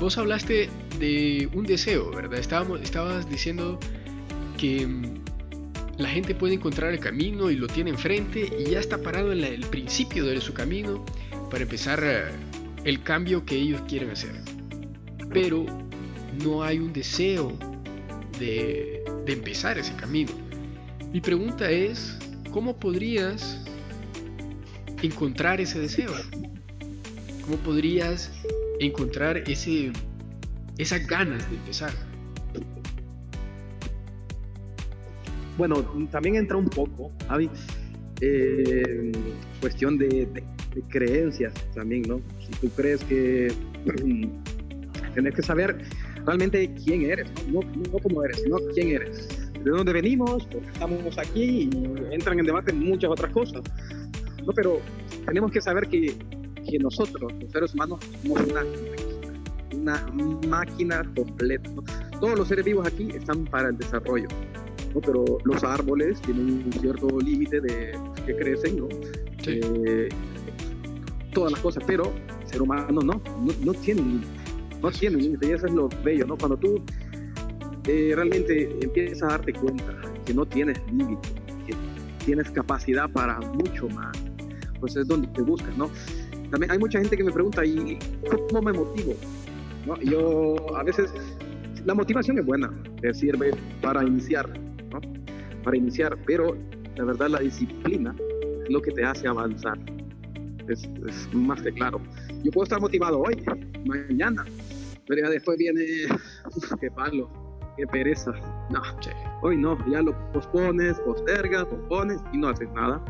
[0.00, 2.40] Vos hablaste de un deseo, ¿verdad?
[2.40, 3.78] Estábamos, estabas diciendo
[4.56, 5.14] que mm,
[5.98, 9.44] la gente puede encontrar el camino y lo tiene enfrente y ya está parado en
[9.44, 11.04] el principio de su camino
[11.50, 12.24] para empezar eh,
[12.84, 14.32] el cambio que ellos quieren hacer.
[15.34, 15.66] Pero
[16.42, 17.52] no hay un deseo
[18.38, 20.32] de, empezar ese camino.
[21.12, 22.16] Mi pregunta es,
[22.50, 23.60] ¿cómo podrías
[25.02, 26.10] encontrar ese deseo?
[27.44, 28.32] ¿Cómo podrías
[28.80, 29.92] encontrar ese,
[30.78, 31.92] esas ganas de empezar?
[35.56, 37.50] Bueno, también entra un poco, Javi,
[38.22, 39.12] eh,
[39.60, 40.26] cuestión de,
[40.88, 42.20] creencias también, ¿no?
[42.40, 43.52] Si tú crees que
[45.14, 45.76] tienes que saber
[46.24, 51.18] realmente quién eres, no, no, cómo eres, sino quién eres, de dónde venimos, porque estamos
[51.18, 51.70] aquí y
[52.12, 53.62] entran en debate muchas otras cosas.
[54.46, 54.80] No, pero
[55.26, 56.14] tenemos que saber que,
[56.68, 58.64] que nosotros, los seres humanos, somos una,
[59.74, 60.06] una
[60.48, 61.70] máquina completa.
[62.20, 64.28] Todos los seres vivos aquí están para el desarrollo.
[64.94, 65.00] ¿no?
[65.00, 67.96] pero los árboles tienen un cierto límite de
[68.26, 68.88] que crecen, ¿no?
[69.46, 70.08] Eh,
[71.32, 73.22] todas las cosas, pero el ser humano no, no,
[73.64, 74.20] no tiene
[74.82, 76.36] no tiene límite y eso es lo bello, ¿no?
[76.36, 76.82] Cuando tú
[77.86, 81.28] eh, realmente empiezas a darte cuenta que no tienes límite,
[81.66, 81.74] que
[82.24, 84.16] tienes capacidad para mucho más,
[84.80, 85.90] pues es donde te buscas, ¿no?
[86.50, 87.98] También hay mucha gente que me pregunta, ¿y
[88.48, 89.14] cómo me motivo?
[89.86, 89.96] ¿No?
[90.00, 91.12] Yo a veces,
[91.84, 94.48] la motivación es buena, te sirve para iniciar,
[94.90, 95.00] ¿no?
[95.62, 96.56] Para iniciar, pero
[96.96, 98.14] la verdad la disciplina
[98.64, 99.78] es lo que te hace avanzar.
[100.68, 102.00] Es, es más que claro.
[102.42, 103.42] Yo puedo estar motivado hoy,
[103.86, 104.44] mañana,
[105.06, 105.84] pero ya después viene,
[106.80, 107.30] qué palo,
[107.76, 108.32] qué pereza.
[108.70, 108.80] No,
[109.42, 113.02] hoy no, ya lo pospones, postergas, pospones y no haces nada.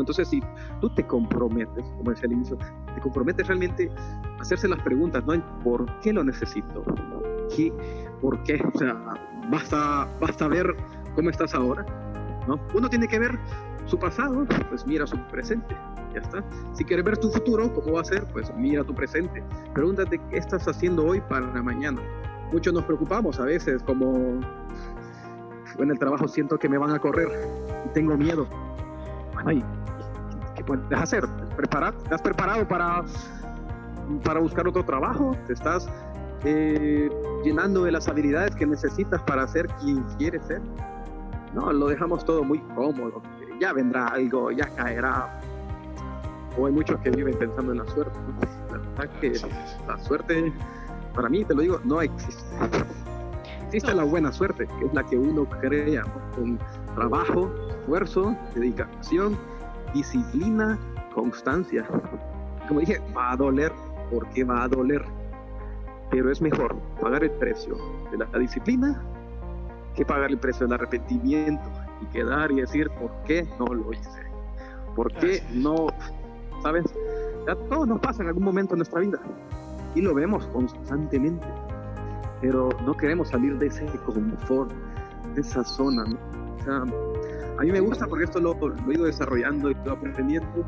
[0.00, 0.42] Entonces, si
[0.80, 2.58] tú te comprometes, como decía al inicio,
[2.94, 3.90] te comprometes realmente
[4.38, 5.34] a hacerse las preguntas, ¿no?
[5.62, 6.84] ¿Por qué lo necesito?
[7.54, 7.72] ¿Qué,
[8.20, 8.60] ¿Por qué?
[8.74, 8.94] O sea,
[9.50, 10.76] basta, basta ver
[11.14, 11.84] cómo estás ahora,
[12.46, 12.58] ¿no?
[12.74, 13.38] Uno tiene que ver
[13.86, 15.76] su pasado, pues mira su presente
[16.16, 16.44] ya está.
[16.72, 18.24] Si quieres ver tu futuro, ¿cómo va a ser?
[18.32, 19.42] Pues mira tu presente.
[19.74, 22.00] Pregúntate qué estás haciendo hoy para mañana.
[22.52, 24.40] Muchos nos preocupamos a veces, como
[25.78, 27.28] en el trabajo siento que me van a correr
[27.84, 28.46] y tengo miedo.
[29.46, 29.64] Bueno,
[30.56, 31.24] ¿qué puedes hacer?
[31.56, 31.94] ¿Preparar?
[32.02, 33.04] ¿Estás preparado para,
[34.24, 35.36] para buscar otro trabajo?
[35.46, 35.88] ¿Te estás
[36.42, 37.08] eh,
[37.44, 40.60] llenando de las habilidades que necesitas para ser quien quieres ser?
[41.54, 43.22] No, lo dejamos todo muy cómodo.
[43.60, 45.38] Ya vendrá algo, ya caerá
[46.58, 48.18] o hay muchos que viven pensando en la suerte.
[48.72, 49.32] La verdad que
[49.86, 50.52] la suerte,
[51.14, 52.42] para mí, te lo digo, no existe.
[53.66, 56.02] Existe la buena suerte, que es la que uno crea
[56.34, 56.58] con
[56.96, 57.48] trabajo,
[57.86, 59.38] esfuerzo, dedicación
[59.94, 60.76] disciplina,
[61.14, 61.86] constancia.
[62.66, 63.72] Como dije, va a doler,
[64.10, 65.04] porque va a doler.
[66.10, 67.76] Pero es mejor pagar el precio
[68.10, 69.00] de la disciplina
[69.94, 71.64] que pagar el precio del arrepentimiento
[72.02, 74.20] y quedar y decir, ¿por qué no lo hice?
[74.96, 75.86] ¿Por qué no?
[76.62, 76.84] ¿Sabes?
[77.46, 79.18] Ya todo nos pasa en algún momento en nuestra vida
[79.94, 81.46] y lo vemos constantemente,
[82.40, 84.70] pero no queremos salir de ese confort,
[85.34, 86.04] de esa zona.
[86.56, 86.82] O sea,
[87.58, 90.64] a mí me gusta porque esto lo, he ido desarrollando y lo aprendiendo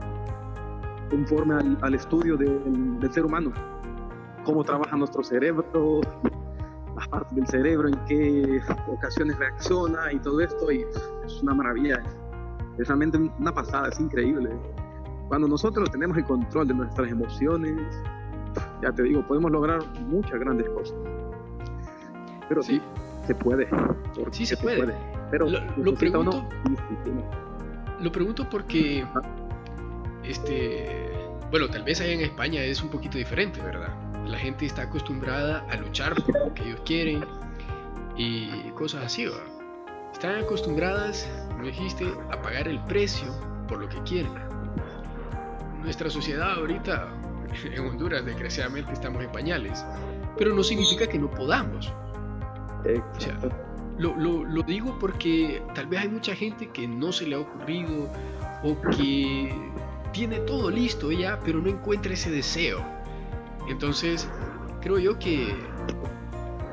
[1.10, 3.52] conforme al, estudio del, del ser humano,
[4.44, 6.00] cómo trabaja nuestro cerebro,
[6.96, 10.84] las partes del cerebro, en qué ocasiones reacciona y todo esto, y
[11.24, 12.02] es una maravilla,
[12.78, 14.50] es realmente una pasada, es increíble.
[15.28, 17.78] Cuando nosotros tenemos el control de nuestras emociones,
[18.82, 20.96] ya te digo, podemos lograr muchas grandes cosas.
[22.48, 22.80] Pero sí,
[23.28, 23.68] se puede.
[24.32, 24.94] Sí se, puede.
[25.30, 26.48] Pero lo, pregunto,
[28.00, 29.06] lo pregunto porque,
[30.24, 31.12] este,
[31.50, 33.94] bueno, tal vez allá en España es un poquito diferente, ¿verdad?
[34.28, 37.24] la gente está acostumbrada a luchar por lo que ellos quieren
[38.16, 39.36] y cosas así, ¿va?
[40.12, 43.32] Están acostumbradas, como dijiste, a pagar el precio
[43.68, 44.32] por lo que quieren.
[45.82, 47.08] Nuestra sociedad ahorita
[47.64, 49.84] en Honduras desgraciadamente estamos en pañales,
[50.36, 51.92] pero no significa que no podamos.
[53.98, 57.40] Lo, lo, lo digo porque tal vez hay mucha gente que no se le ha
[57.40, 58.08] ocurrido
[58.62, 59.52] o que
[60.12, 62.84] tiene todo listo ya, pero no encuentra ese deseo.
[63.68, 64.28] Entonces,
[64.80, 65.54] creo yo que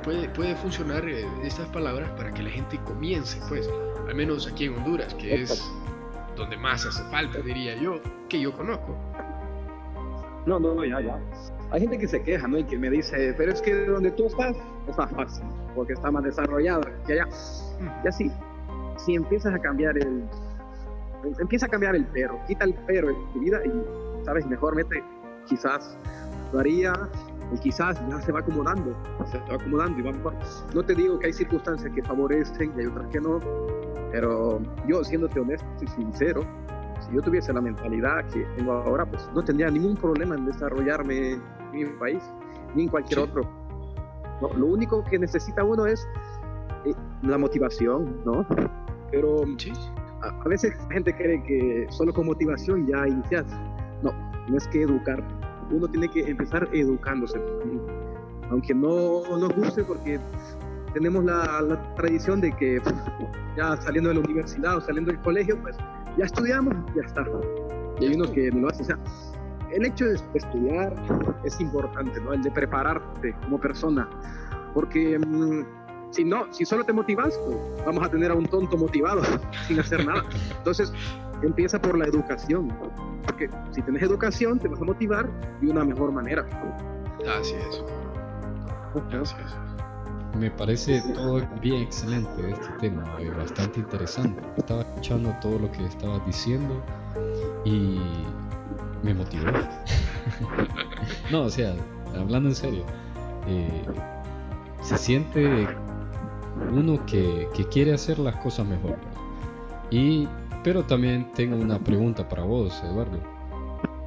[0.04, 3.70] puede, puede funcionar eh, estas palabras para que la gente comience, pues,
[4.08, 5.64] al menos aquí en Honduras, que es
[6.36, 8.98] donde más hace falta, diría yo, que yo conozco.
[10.46, 11.20] No, no, ya, ya.
[11.72, 12.60] Hay gente que se queja, ¿no?
[12.60, 14.56] Y que me dice, pero es que donde tú estás
[14.88, 17.28] es más fácil, porque está más desarrollado que allá.
[18.04, 18.32] Y así,
[18.98, 20.24] si empiezas a cambiar el...
[21.40, 24.46] Empieza a cambiar el pero, quita el pero en tu vida y, ¿sabes?
[24.46, 25.04] Mejor mete
[25.48, 25.98] quizás
[26.54, 26.94] varía
[27.54, 28.96] y quizás ya se va acomodando,
[29.32, 32.88] se va acomodando y vamos, no te digo que hay circunstancias que favorecen y hay
[32.88, 33.40] otras que no,
[34.12, 36.42] pero yo siéndote honesto y sincero,
[37.02, 41.34] si yo tuviese la mentalidad que tengo ahora, pues no tendría ningún problema en desarrollarme
[41.34, 42.24] en mi país
[42.74, 43.42] ni en cualquier otro.
[44.42, 46.08] lo único que necesita uno es
[46.86, 48.46] eh, la motivación, ¿no?
[49.12, 49.44] Pero
[50.22, 53.46] a, a, veces la gente cree que solo con motivación ya inicias.
[54.04, 54.12] No,
[54.50, 55.24] no es que educar
[55.72, 57.40] uno tiene que empezar educándose.
[58.50, 60.20] Aunque no nos guste porque
[60.94, 62.82] tenemos la, tradición de que
[63.58, 65.76] ya saliendo de la universidad o saliendo del colegio, pues
[66.18, 67.26] ya estudiamos, ya está.
[68.00, 68.84] Y hay unos que no lo hacen.
[68.84, 69.00] O sea,
[69.72, 70.96] el hecho de estudiar
[71.44, 72.34] es importante, ¿no?
[72.34, 74.10] El de prepararte como persona.
[74.74, 75.66] Porque mm,
[76.12, 79.22] si no, si solo te motivas, pues vamos a tener a un tonto motivado
[79.68, 80.24] sin hacer nada.
[80.58, 80.94] Entonces,
[81.42, 82.70] empieza por la educación.
[83.26, 85.30] Porque si tienes educación, te vas a motivar
[85.62, 86.46] de una mejor manera.
[87.40, 87.84] Así es.
[89.14, 89.85] Así es.
[90.40, 94.42] Me parece todo bien excelente este tema, eh, bastante interesante.
[94.58, 96.84] Estaba escuchando todo lo que estabas diciendo
[97.64, 98.00] y
[99.02, 99.46] me motivó.
[101.32, 101.74] no, o sea,
[102.18, 102.84] hablando en serio,
[103.48, 103.84] eh,
[104.82, 105.68] se siente
[106.72, 108.98] uno que, que, quiere hacer las cosas mejor.
[109.90, 110.28] Y
[110.66, 113.20] pero también tengo una pregunta para vos, Eduardo.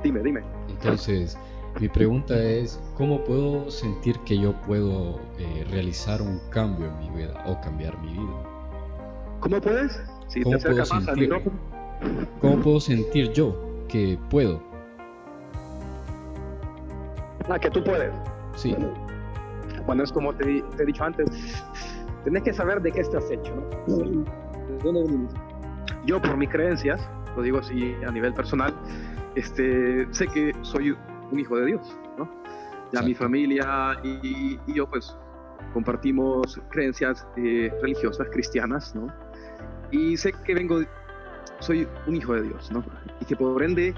[0.02, 0.42] Dime, dime.
[0.68, 1.38] Entonces,
[1.80, 7.10] mi pregunta es, ¿cómo puedo sentir que yo puedo eh, realizar un cambio en mi
[7.10, 8.58] vida o cambiar mi vida?
[9.40, 10.00] ¿Cómo puedes?
[10.28, 11.30] Si ¿Cómo, puedo sentir,
[12.40, 13.56] ¿Cómo puedo sentir yo
[13.88, 14.60] que puedo?
[17.48, 18.12] Ah, que tú puedes.
[18.56, 18.76] Sí.
[19.86, 21.28] Bueno, es como te, he dicho antes,
[22.24, 23.54] tienes que saber de qué estás hecho.
[23.86, 24.24] ¿no?
[26.04, 27.00] yo por mis creencias,
[27.36, 28.74] lo digo así a nivel personal,
[29.34, 30.96] este, sé que soy
[31.30, 32.28] un hijo de Dios, ¿no?
[32.92, 35.14] Ya mi familia y, yo pues
[35.72, 39.08] compartimos creencias eh, religiosas cristianas, ¿no?
[39.90, 40.80] Y sé que vengo,
[41.60, 42.84] soy un hijo de Dios, ¿no?
[43.20, 43.94] Y que por ende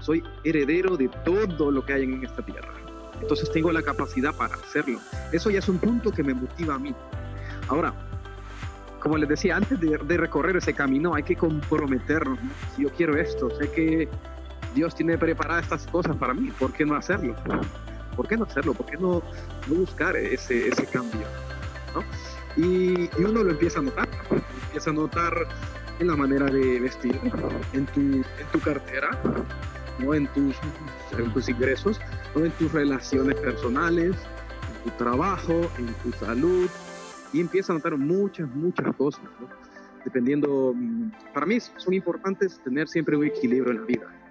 [0.00, 2.72] soy heredero de todo lo que hay en esta tierra.
[3.20, 4.98] Entonces tengo la capacidad para hacerlo.
[5.30, 6.92] Eso ya es un punto que me motiva a mí.
[7.68, 7.94] Ahora,
[9.00, 12.38] como les decía, antes de, recorrer ese camino hay que comprometernos.
[12.74, 14.08] Si yo quiero esto, sé que
[14.74, 17.34] Dios tiene preparadas estas cosas para mí, ¿por qué no hacerlo?
[18.16, 18.74] ¿Por qué no hacerlo?
[18.74, 19.22] ¿Por qué no,
[19.66, 21.26] buscar ese, ese cambio?
[22.56, 24.08] Y, uno lo empieza a notar,
[24.66, 25.34] empieza a notar
[25.98, 27.18] en la manera de vestir,
[27.72, 29.10] en tu, en tu cartera,
[29.98, 30.14] ¿no?
[30.14, 30.56] en, tus,
[31.16, 32.00] en tus ingresos,
[32.34, 32.44] ¿no?
[32.44, 36.68] en tus relaciones personales, en tu trabajo, en tu salud,
[37.32, 39.22] y empieza a notar muchas, muchas cosas.
[40.04, 44.21] dependiendo, mm, para mí son importantes tener siempre un equilibrio en la vida.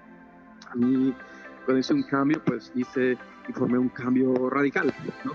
[0.71, 1.13] A mí,
[1.65, 5.33] cuando hice un cambio, pues hice y formé un cambio radical, ¿no?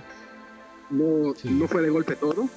[0.88, 2.48] No, no fue de golpe todo,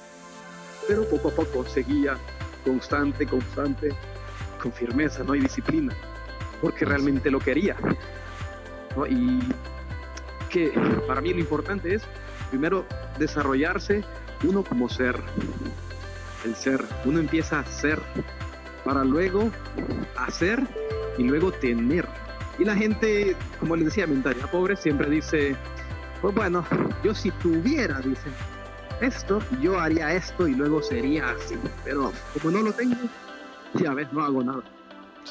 [0.86, 2.16] pero poco a poco seguía
[2.64, 3.90] constante, constante,
[4.62, 5.34] con firmeza, ¿no?
[5.34, 5.92] Y disciplina,
[6.60, 7.76] porque realmente lo quería,
[8.96, 9.06] ¿no?
[9.06, 9.40] Y
[10.48, 10.72] que
[11.06, 12.02] para mí lo importante es,
[12.50, 12.84] primero,
[13.18, 14.04] desarrollarse
[14.44, 15.16] uno como ser,
[16.44, 16.84] el ser.
[17.04, 18.00] Uno empieza a ser
[18.84, 19.50] para luego
[20.16, 20.66] hacer
[21.18, 22.08] y luego tener.
[22.58, 25.56] Y la gente, como les decía, mentalidad pobre siempre dice,
[26.20, 26.64] pues bueno,
[27.02, 28.28] yo si tuviera, dice,
[29.00, 31.56] esto, yo haría esto y luego sería así.
[31.84, 32.96] Pero como no lo tengo,
[33.74, 34.62] ya ves, no hago nada.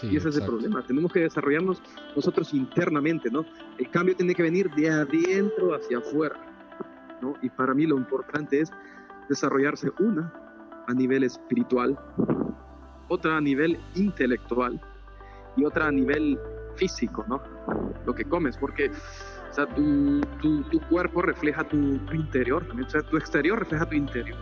[0.01, 0.81] y ese es el problema.
[0.83, 1.81] Tenemos que desarrollarnos
[2.15, 3.45] nosotros internamente, ¿no?
[3.77, 6.35] El cambio tiene que venir de adentro hacia afuera,
[7.21, 7.35] ¿no?
[7.41, 8.71] Y para mí lo importante es
[9.27, 10.33] desarrollarse una
[10.87, 11.99] a nivel espiritual,
[13.07, 14.81] otra a nivel intelectual
[15.55, 16.39] y otra a nivel
[16.79, 17.41] físico, ¿no?
[18.05, 18.89] Lo que comes, porque
[19.49, 23.95] o sea, tu, tu, cuerpo refleja tu, tu, interior, o sea, tu exterior refleja tu
[23.95, 24.37] interior.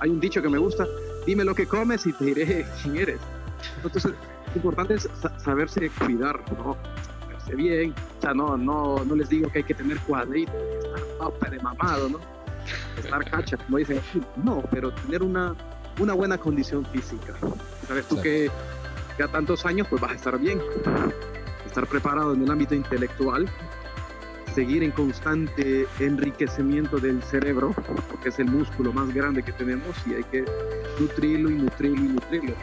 [0.00, 0.86] Hay un dicho que me gusta,
[1.26, 3.20] dime lo que comes y te diré quién eres.
[3.76, 6.76] Entonces, lo importante es saberse cuidar, ¿no?
[7.28, 10.54] Verse bien, o sea, no, no, no les digo que hay que tener cuadritos,
[11.32, 12.36] estar de mamado, ¿no?
[12.98, 14.00] estar cacha, como dicen,
[14.42, 15.54] no, pero tener una,
[16.00, 17.34] una buena condición física.
[17.86, 18.50] Sabes tú que,
[19.16, 20.60] que, a tantos años pues vas a estar bien,
[21.76, 23.46] estar preparado en el ámbito intelectual,
[24.54, 27.74] seguir en constante enriquecimiento del cerebro,
[28.10, 30.42] porque es el músculo más grande que tenemos y hay que
[30.98, 32.54] nutrirlo y nutrirlo y nutrirlo.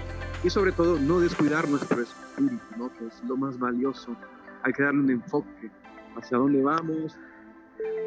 [0.43, 2.91] Y sobre todo no descuidar nuestro espíritu, ¿no?
[2.97, 4.15] que es lo más valioso.
[4.63, 5.69] Hay que darle un enfoque
[6.17, 7.15] hacia dónde vamos,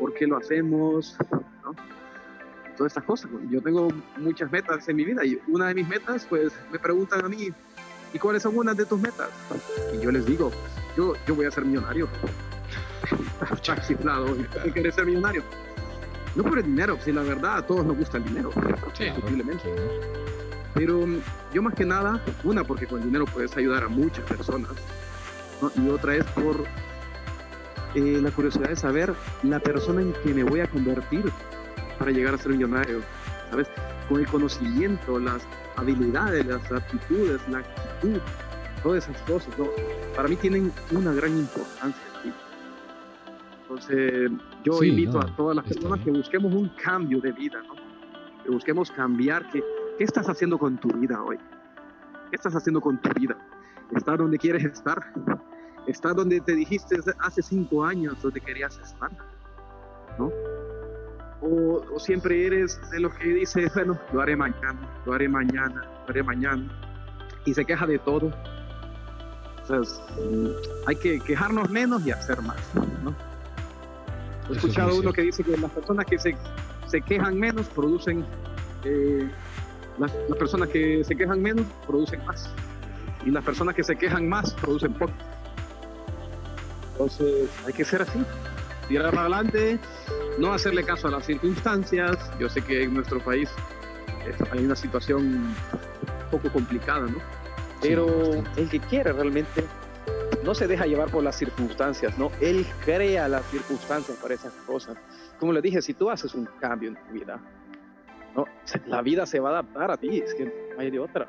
[0.01, 1.17] por qué lo hacemos,
[1.63, 1.73] ¿no?
[2.77, 3.31] todas estas cosas.
[3.49, 7.25] Yo tengo muchas metas en mi vida y una de mis metas, pues me preguntan
[7.25, 7.53] a mí,
[8.13, 9.31] ¿y cuáles son unas de tus metas?
[9.95, 10.51] Y yo les digo,
[10.97, 12.09] yo, yo voy a ser millonario.
[13.61, 15.43] Chiflado, ¿qué quieres ser millonario?
[16.35, 18.51] No por el dinero, si la verdad a todos nos gusta el dinero,
[18.93, 19.07] sí,
[20.75, 21.07] Pero
[21.53, 24.73] yo más que nada, una porque con el dinero puedes ayudar a muchas personas,
[25.77, 26.65] y otra es por
[27.95, 31.25] eh, la curiosidad de saber la persona en que me voy a convertir
[31.99, 33.01] para llegar a ser millonario,
[33.51, 33.69] ¿sabes?
[34.07, 35.43] Con el conocimiento, las
[35.77, 38.21] habilidades, las aptitudes, la actitud,
[38.87, 39.67] todas esas cosas, ¿no?
[40.15, 42.03] Para mí tienen una gran importancia.
[43.63, 44.31] Entonces,
[44.63, 47.75] yo invito a todas las personas que busquemos un cambio de vida, ¿no?
[48.45, 49.61] Que busquemos cambiar, que,
[49.99, 51.37] ¿qué estás haciendo con tu vida hoy?
[52.31, 53.37] ¿Qué estás haciendo con tu vida?
[53.93, 55.13] ¿Estás donde quieres estar?
[55.89, 59.11] ¿Estás donde te dijiste hace cinco años donde querías estar?
[60.17, 60.31] ¿No?
[61.41, 66.09] o, siempre eres de los que dice, bueno, lo haré mañana, lo haré mañana, lo
[66.09, 66.69] haré mañana,
[67.45, 68.31] y se queja de todo.
[69.69, 70.01] Entonces,
[70.87, 72.57] hay que quejarnos menos y hacer más,
[73.03, 73.15] ¿no?
[74.49, 76.37] He escuchado uno que dice que las personas que se,
[76.87, 78.25] se quejan menos producen,
[78.85, 79.29] eh,
[79.99, 82.49] las, las personas que se quejan menos producen más,
[83.25, 85.13] y las personas que se quejan más producen poco.
[86.93, 88.23] Entonces, hay que ser así,
[88.89, 89.81] tirar para adelante,
[90.39, 92.17] no hacerle caso a las circunstancias.
[92.39, 93.51] Yo sé que en nuestro país
[94.53, 95.57] hay una situación un
[96.31, 97.46] poco complicada, ¿no?
[97.81, 98.07] Pero
[98.57, 99.65] el que quiere realmente
[100.45, 102.31] no se deja llevar por las circunstancias, ¿no?
[102.41, 104.97] Él crea las circunstancias para esas cosas.
[105.39, 107.41] Como le dije, si tú haces un cambio en tu vida,
[108.35, 108.47] ¿no?
[108.87, 111.29] La vida se va a adaptar a ti, es que no hay de otra.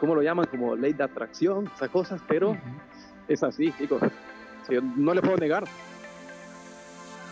[0.00, 0.46] ¿Cómo lo llaman?
[0.50, 2.56] Como ley de atracción, esas cosas, pero
[3.26, 4.02] es así, chicos.
[4.96, 5.64] no le puedo negar,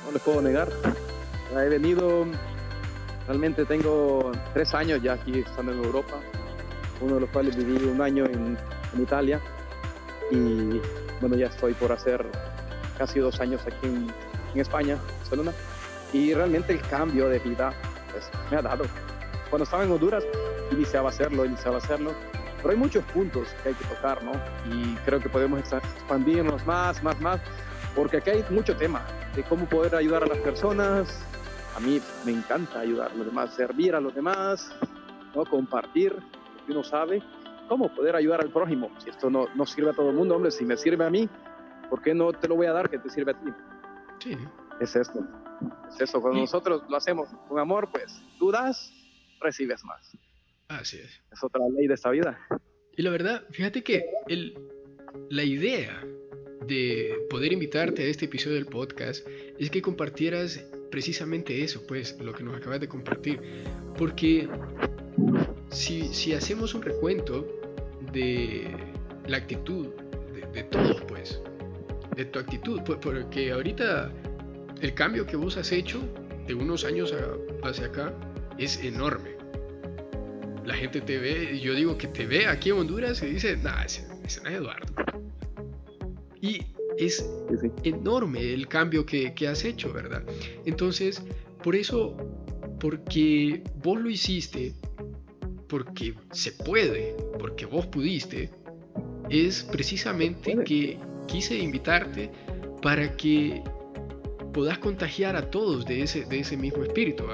[0.07, 0.69] no les puedo negar.
[1.53, 2.25] he venido,
[3.27, 6.15] realmente tengo tres años ya aquí estando en Europa,
[7.03, 8.57] uno de los cuales viví un año en,
[9.01, 9.41] Italia
[10.31, 10.79] y
[11.19, 12.27] bueno, ya estoy por hacer
[12.99, 14.13] casi dos años aquí en,
[14.53, 15.53] en España, Barcelona,
[16.13, 17.73] y realmente el cambio de vida
[18.11, 18.85] pues, me ha dado.
[19.49, 20.25] Cuando estaba en Honduras
[20.71, 22.13] iniciaba a hacerlo, iniciaba a hacerlo,
[22.59, 24.33] pero hay muchos puntos que hay que tocar, ¿no?
[24.71, 27.41] Y creo que podemos expandirnos más, más, más,
[27.95, 29.03] porque aquí hay mucho tema
[29.35, 31.25] de cómo poder ayudar a las personas.
[31.77, 34.71] A mí me encanta ayudar a los demás, servir a los demás,
[35.35, 35.45] ¿no?
[35.45, 36.15] compartir
[36.63, 37.23] lo que uno sabe,
[37.69, 38.91] cómo poder ayudar al prójimo.
[38.99, 41.29] Si esto no, no sirve a todo el mundo, hombre, si me sirve a mí,
[41.91, 43.51] ¿por qué no te lo voy a dar que te sirve a ti?
[44.21, 44.37] Sí.
[44.81, 45.21] Es esto.
[45.89, 46.21] Es eso.
[46.21, 48.93] Cuando nosotros lo hacemos con amor, pues tú das,
[49.41, 50.17] recibes más.
[50.69, 51.21] Así es.
[51.31, 52.39] Es otra ley de esta vida.
[52.97, 54.59] Y la verdad, fíjate que el,
[55.31, 56.05] la idea
[56.67, 59.27] de poder invitarte a este episodio del podcast
[59.59, 63.41] es que compartieras precisamente eso, pues, lo que nos acabas de compartir.
[63.99, 64.49] Porque
[65.73, 67.47] si, si hacemos un recuento
[68.13, 68.69] de
[69.27, 69.89] la actitud
[70.53, 71.41] de, todos, pues,
[72.15, 74.13] de tu actitud, porque ahorita
[74.81, 76.01] el cambio que vos has hecho
[76.47, 77.15] de unos años
[77.63, 78.15] hacia acá
[78.59, 79.31] es enorme.
[80.65, 83.83] La gente te ve, yo digo que te ve aquí en Honduras y dice, nah,
[83.83, 84.93] ese, no es Eduardo.
[86.41, 86.67] Y
[86.99, 87.29] es
[87.83, 90.23] enorme el cambio que, que has hecho, ¿verdad?
[90.67, 91.23] Entonces,
[91.63, 92.17] por eso,
[92.79, 94.75] porque vos lo hiciste,
[95.73, 98.51] porque se puede, porque vos pudiste,
[99.31, 102.31] es precisamente que quise invitarte
[102.83, 103.63] para que
[104.53, 107.25] puedas contagiar a todos de ese, de ese mismo espíritu,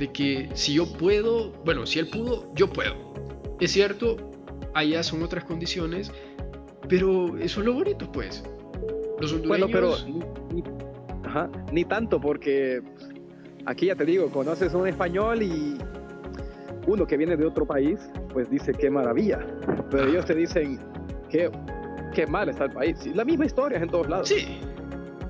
[0.00, 3.14] de que si yo puedo, bueno, si él pudo, yo puedo.
[3.60, 4.16] Es cierto,
[4.74, 6.10] allá son otras condiciones,
[6.88, 8.42] pero eso es lo bonito, pues.
[9.20, 9.70] Los hondureños...
[9.70, 12.82] Bueno, pero ni tanto, porque
[13.64, 15.78] aquí ya te digo, conoces un español y
[16.86, 17.98] uno que viene de otro país,
[18.32, 19.46] pues dice qué maravilla.
[19.90, 20.78] Pero ellos te dicen
[21.28, 21.50] qué,
[22.14, 23.06] qué mal está el país.
[23.14, 24.28] la misma historia es en todos lados.
[24.28, 24.60] Sí.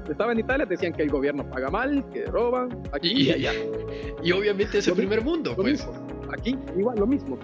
[0.09, 3.53] Estaba en Italia, decían que el gobierno paga mal, que roban, aquí y, allá.
[4.23, 5.87] Y obviamente es el primer mundo, pues.
[6.33, 7.39] Aquí igual lo mismo.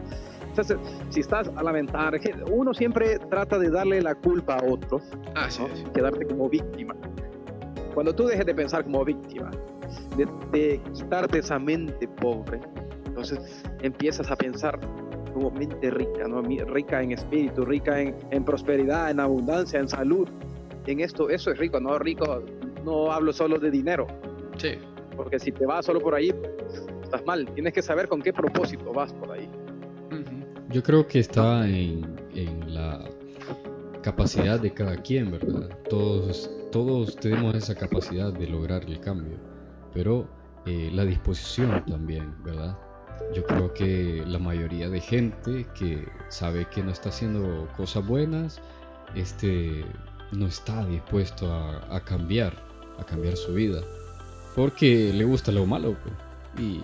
[0.49, 0.77] Entonces,
[1.09, 5.03] si estás a lamentar, uno siempre trata de darle la culpa a otros,
[5.35, 5.49] ah,
[5.95, 6.95] quedarte como víctima.
[7.95, 9.51] Cuando tú dejes de pensar como víctima,
[10.17, 12.61] de, de quitarte esa mente pobre,
[13.13, 14.81] entonces empiezas a pensar
[15.35, 16.41] como mente rica, ¿no?
[16.41, 20.27] rica en espíritu, rica en, en, prosperidad, en abundancia, en salud.
[20.87, 22.43] En esto, eso es rico, no rico,
[22.85, 24.07] no hablo solo de dinero.
[24.57, 24.79] Sí.
[25.15, 26.35] Porque si te vas solo por ahí,
[27.03, 27.47] estás mal.
[27.53, 29.47] Tienes que saber con qué propósito vas por ahí.
[30.71, 33.05] Yo creo que está en, en la
[34.03, 35.69] capacidad de cada quien, ¿verdad?
[35.91, 39.37] Todos, todos tenemos esa capacidad de lograr el cambio,
[39.93, 40.27] pero
[40.65, 42.79] eh, la disposición también, ¿verdad?
[43.35, 48.61] Yo creo que la mayoría de gente que sabe que no está haciendo cosas buenas,
[49.15, 49.85] este,
[50.33, 52.55] no está dispuesto a, cambiar,
[52.99, 53.81] a cambiar su vida,
[54.55, 55.97] porque le gusta lo malo.
[56.03, 56.67] Pues.
[56.67, 56.83] Y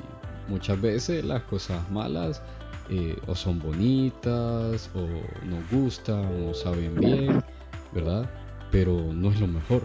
[0.48, 2.42] muchas veces las cosas malas
[2.90, 5.00] eh, o son bonitas, o
[5.46, 7.44] nos gustan, o saben bien,
[7.92, 8.28] ¿verdad?
[8.70, 9.82] Pero no es lo mejor.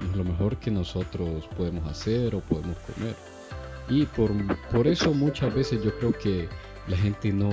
[0.00, 3.14] No es lo mejor que nosotros podemos hacer o podemos comer.
[3.88, 4.30] Y por,
[4.70, 6.48] por eso muchas veces yo creo que
[6.88, 7.50] la gente no,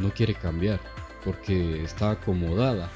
[0.00, 0.80] no quiere cambiar,
[1.24, 2.88] porque está acomodada,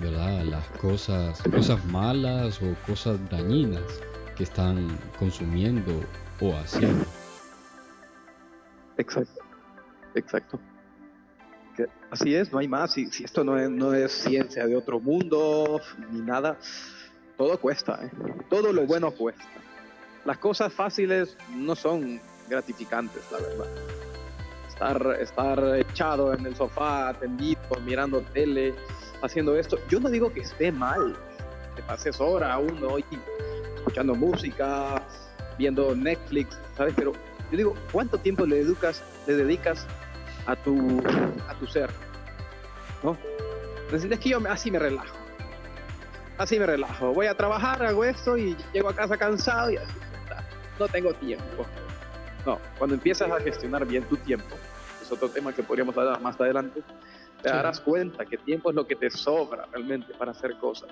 [0.00, 0.44] ¿verdad?
[0.44, 3.82] Las cosas, cosas malas o cosas dañinas
[4.36, 6.00] que están consumiendo
[6.40, 7.04] o haciendo.
[8.96, 9.42] Exacto,
[10.14, 10.60] exacto.
[12.10, 12.92] así es, no hay más.
[12.92, 16.56] Si, si esto no es, no es ciencia de otro mundo ni nada,
[17.36, 18.10] todo cuesta, ¿eh?
[18.48, 19.44] todo lo bueno cuesta
[20.24, 23.66] las cosas fáciles no son gratificantes, la verdad.
[24.68, 28.74] Estar, estar echado en el sofá, tendido, mirando tele,
[29.22, 29.78] haciendo esto.
[29.88, 31.14] Yo no digo que esté mal,
[31.76, 33.04] que pases hora uno hoy
[33.76, 35.02] escuchando música,
[35.58, 36.94] viendo Netflix, ¿sabes?
[36.96, 37.12] Pero
[37.50, 39.86] yo digo, ¿cuánto tiempo le educas, le dedicas
[40.46, 41.02] a tu,
[41.48, 41.90] a tu ser?
[43.02, 43.16] ¿No?
[43.92, 45.14] Es que yo así me relajo.
[46.36, 47.12] Así me relajo.
[47.12, 50.03] Voy a trabajar, hago esto y llego a casa cansado y así
[50.78, 51.66] no tengo tiempo.
[52.46, 54.54] No, cuando empiezas a gestionar bien tu tiempo,
[55.00, 56.82] es otro tema que podríamos hablar más adelante,
[57.42, 60.90] te darás cuenta que tiempo es lo que te sobra realmente para hacer cosas.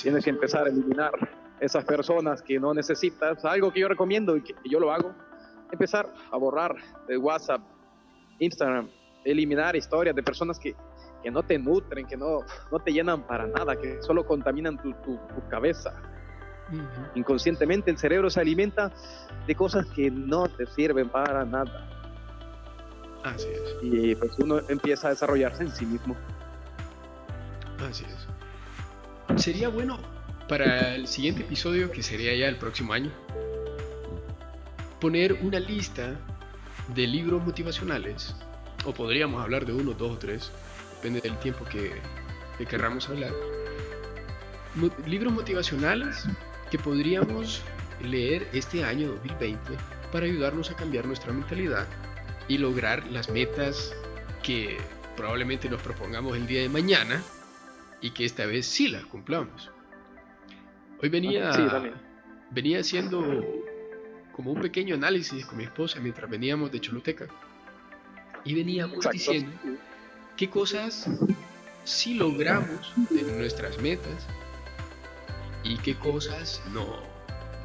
[0.00, 1.12] Tienes que empezar a eliminar
[1.60, 3.44] esas personas que no necesitas.
[3.44, 5.12] Algo que yo recomiendo y que, yo lo hago,
[5.72, 6.76] empezar a borrar
[7.08, 7.60] de WhatsApp,
[8.38, 8.88] Instagram,
[9.24, 10.76] eliminar historias de personas que,
[11.22, 12.40] que no te nutren, que no,
[12.70, 15.92] no te llenan para nada, que solo contaminan tu, tu, tu cabeza.
[17.14, 18.90] Inconscientemente el cerebro se alimenta
[19.46, 21.88] de cosas que no te sirven para nada.
[23.24, 23.76] Así es.
[23.82, 26.16] Y pues uno empieza a desarrollarse en sí mismo.
[27.88, 29.42] Así es.
[29.42, 29.98] Sería bueno
[30.48, 33.10] para el siguiente episodio, que sería ya el próximo año,
[35.00, 36.16] poner una lista
[36.94, 38.36] de libros motivacionales,
[38.84, 40.52] o podríamos hablar de uno, dos o tres,
[40.96, 41.92] depende del tiempo que,
[42.58, 43.32] que querramos hablar.
[45.06, 46.26] libros motivacionales
[46.72, 47.60] que podríamos
[48.00, 49.60] leer este año 2020
[50.10, 51.86] para ayudarnos a cambiar nuestra mentalidad
[52.48, 53.94] y lograr las metas
[54.42, 54.78] que
[55.14, 57.22] probablemente nos propongamos el día de mañana
[58.00, 59.70] y que esta vez sí las cumplamos.
[61.02, 61.92] Hoy venía,
[62.50, 63.44] venía haciendo
[64.34, 67.26] como un pequeño análisis con mi esposa mientras veníamos de Choluteca
[68.46, 69.52] y veníamos diciendo
[70.38, 71.06] qué cosas
[71.84, 74.26] sí logramos en nuestras metas
[75.62, 77.00] y qué cosas no.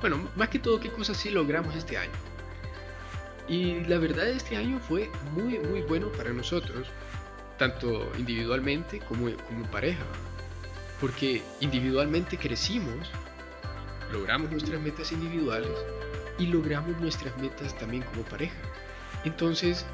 [0.01, 2.11] Bueno, más que todo, qué cosas sí logramos este año.
[3.47, 6.87] Y la verdad este año fue muy, muy bueno para nosotros,
[7.57, 10.03] tanto individualmente como, como pareja.
[10.99, 13.09] Porque individualmente crecimos,
[14.11, 15.71] logramos nuestras metas individuales
[16.37, 18.57] y logramos nuestras metas también como pareja.
[19.23, 19.85] Entonces,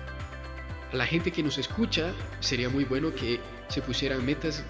[0.91, 4.63] a la gente que nos escucha, sería muy bueno que se pusieran metas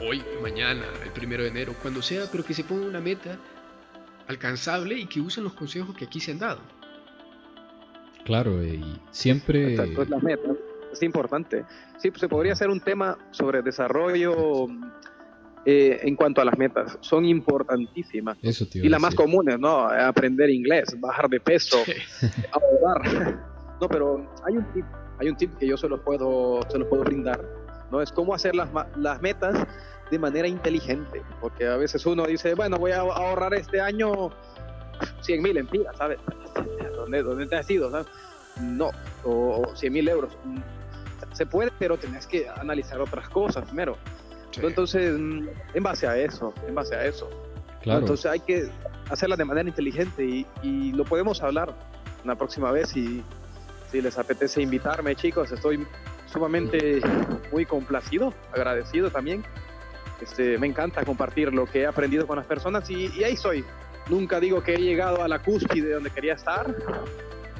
[0.00, 3.38] hoy, mañana, el primero de enero, cuando sea, pero que se ponga una meta
[4.26, 6.60] alcanzable y que usen los consejos que aquí se han dado.
[8.24, 9.74] Claro, y siempre...
[9.74, 10.50] es la meta,
[10.92, 11.64] es importante.
[11.98, 14.66] Sí, pues se podría hacer un tema sobre desarrollo
[15.64, 16.98] eh, en cuanto a las metas.
[17.00, 18.36] Son importantísimas.
[18.42, 19.88] Eso, y las más comunes, ¿no?
[19.88, 21.78] Aprender inglés, bajar de peso,
[22.52, 23.40] ahorrar.
[23.80, 24.84] no, pero hay un tip,
[25.18, 27.57] hay un tip que yo se los puedo, se los puedo brindar.
[27.90, 28.00] ¿No?
[28.00, 29.66] Es cómo hacer las, las metas
[30.10, 34.30] de manera inteligente, porque a veces uno dice, bueno, voy a ahorrar este año
[35.20, 36.18] 100 mil empiras, ¿sabes?
[36.96, 37.90] ¿Dónde, ¿Dónde te has ido?
[38.60, 38.90] No,
[39.24, 40.36] o, 100 mil euros.
[41.32, 43.96] Se puede, pero tenés que analizar otras cosas primero.
[44.60, 47.28] Entonces, en base a eso, en base a eso.
[47.82, 48.00] Claro.
[48.00, 48.68] Entonces hay que
[49.08, 51.72] hacerla de manera inteligente y, y lo podemos hablar
[52.24, 53.22] una próxima vez y
[53.90, 55.86] si les apetece invitarme, chicos, estoy
[56.30, 57.00] sumamente
[57.52, 59.44] muy complacido, agradecido también.
[60.20, 63.64] Este, me encanta compartir lo que he aprendido con las personas y, y ahí soy,
[64.08, 66.74] Nunca digo que he llegado a la cúspide donde quería estar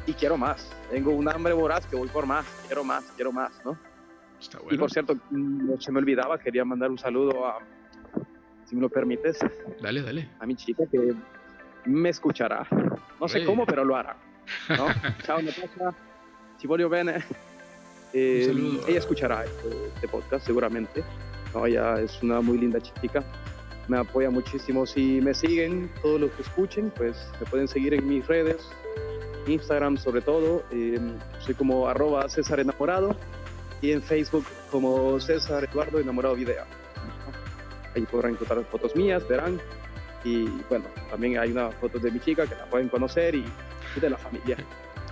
[0.06, 0.74] y quiero más.
[0.90, 3.78] Tengo un hambre voraz que voy por más, quiero más, quiero más, ¿no?
[4.40, 4.74] Está bueno.
[4.74, 7.58] Y por cierto, no se me olvidaba, quería mandar un saludo a,
[8.64, 9.38] si me lo permites.
[9.82, 10.30] Dale, dale.
[10.40, 11.14] A mi chica que
[11.84, 12.66] me escuchará.
[13.20, 14.16] No sé cómo, pero lo hará.
[14.70, 14.86] ¿no?
[15.24, 15.94] Chao, Natasha.
[16.56, 17.24] Si voglio bene.
[18.12, 18.88] Eh, saludo.
[18.88, 21.02] Ella escuchará este, este, podcast seguramente.
[21.54, 23.24] No, ella es una muy linda chica
[23.88, 24.86] me apoya muchísimo.
[24.86, 28.68] Si me siguen, todos los que escuchen, pues me pueden seguir en mis redes,
[29.46, 33.16] Instagram sobre todo, em, soy como arroba César Enamorado
[33.80, 36.64] y en Facebook como César Eduardo Enamorado Video.
[37.94, 39.58] Ahí podrán encontrar fotos mías, verán.
[40.24, 43.44] Y bueno, también hay una foto de mi chica que la pueden conocer y,
[43.96, 44.56] y de la familia.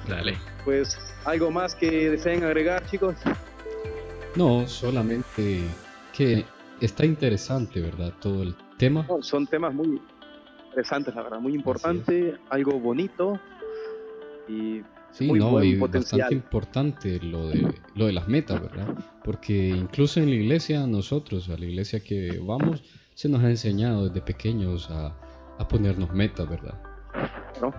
[0.09, 0.36] Dale.
[0.64, 3.16] Pues algo más que deseen agregar, chicos.
[4.36, 5.62] No, solamente
[6.12, 6.44] que
[6.80, 8.12] está interesante, ¿verdad?
[8.20, 9.07] Todo el tema.
[9.20, 10.00] son temas muy
[10.68, 13.40] interesantes, la verdad, muy importante, algo bonito
[14.48, 14.82] y
[15.12, 18.86] Sí, no, y bastante importante lo de, lo de las metas, ¿verdad?
[19.24, 22.82] Porque incluso en la iglesia, nosotros, a la iglesia que vamos,
[23.14, 25.16] se nos ha enseñado desde pequeños a,
[25.59, 26.74] a ponernos metas, ¿verdad?
[27.62, 27.72] ¿No?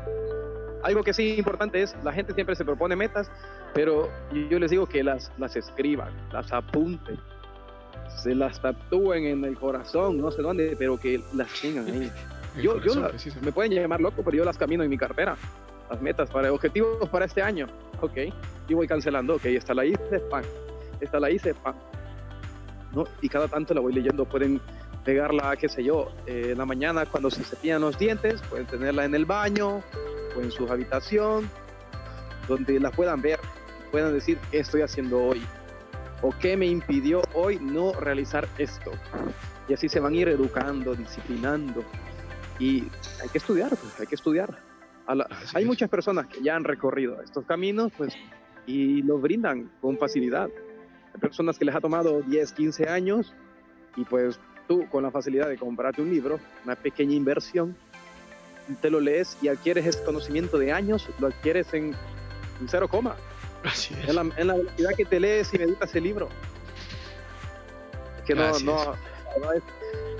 [0.84, 3.30] Algo que sí importante es, la gente siempre se propone metas,
[3.74, 4.10] pero
[4.50, 7.18] yo les digo que las, las escriban, las apunten,
[8.22, 12.12] se las tatúen en el corazón, no sé dónde, pero que las tengan ahí.
[12.62, 13.10] yo, yo
[13.42, 15.36] me pueden llamar loco, pero yo las camino en mi cartera.
[15.90, 17.68] Las metas para objetivos para este año.
[18.02, 18.18] Ok.
[18.68, 19.36] Y voy cancelando.
[19.36, 20.44] Ok, esta la hice, pan.
[21.00, 21.76] Esta la hice, pan.
[22.94, 23.06] ¿No?
[23.22, 24.26] Y cada tanto la voy leyendo.
[24.26, 24.60] Pueden
[25.08, 29.06] pegarla, qué sé yo, eh, en la mañana cuando se cepillan los dientes, pueden tenerla
[29.06, 29.82] en el baño
[30.36, 31.50] o en su habitación,
[32.48, 33.40] donde la puedan ver,
[33.92, 35.42] puedan decir qué estoy haciendo hoy,
[36.22, 38.92] o qué me impidió hoy no realizar esto.
[39.68, 41.84] Y así se van a ir educando, disciplinando.
[42.60, 42.84] Y
[43.22, 44.58] hay que estudiar, pues, hay que estudiar.
[45.54, 48.14] hay muchas personas que ya han recorrido estos caminos, pues,
[48.66, 50.50] y lo brindan con facilidad.
[51.14, 53.34] Hay personas que les ha tomado 10, 15 años,
[53.96, 57.76] y pues tú con la facilidad de comprarte un libro, una pequeña inversión,
[58.76, 61.96] te lo lees y adquieres ese conocimiento de años, lo adquieres en,
[62.60, 63.16] en cero coma.
[64.08, 64.16] En
[64.48, 66.30] la, velocidad que te lees y meditas el libro.
[68.26, 68.96] Que no, no,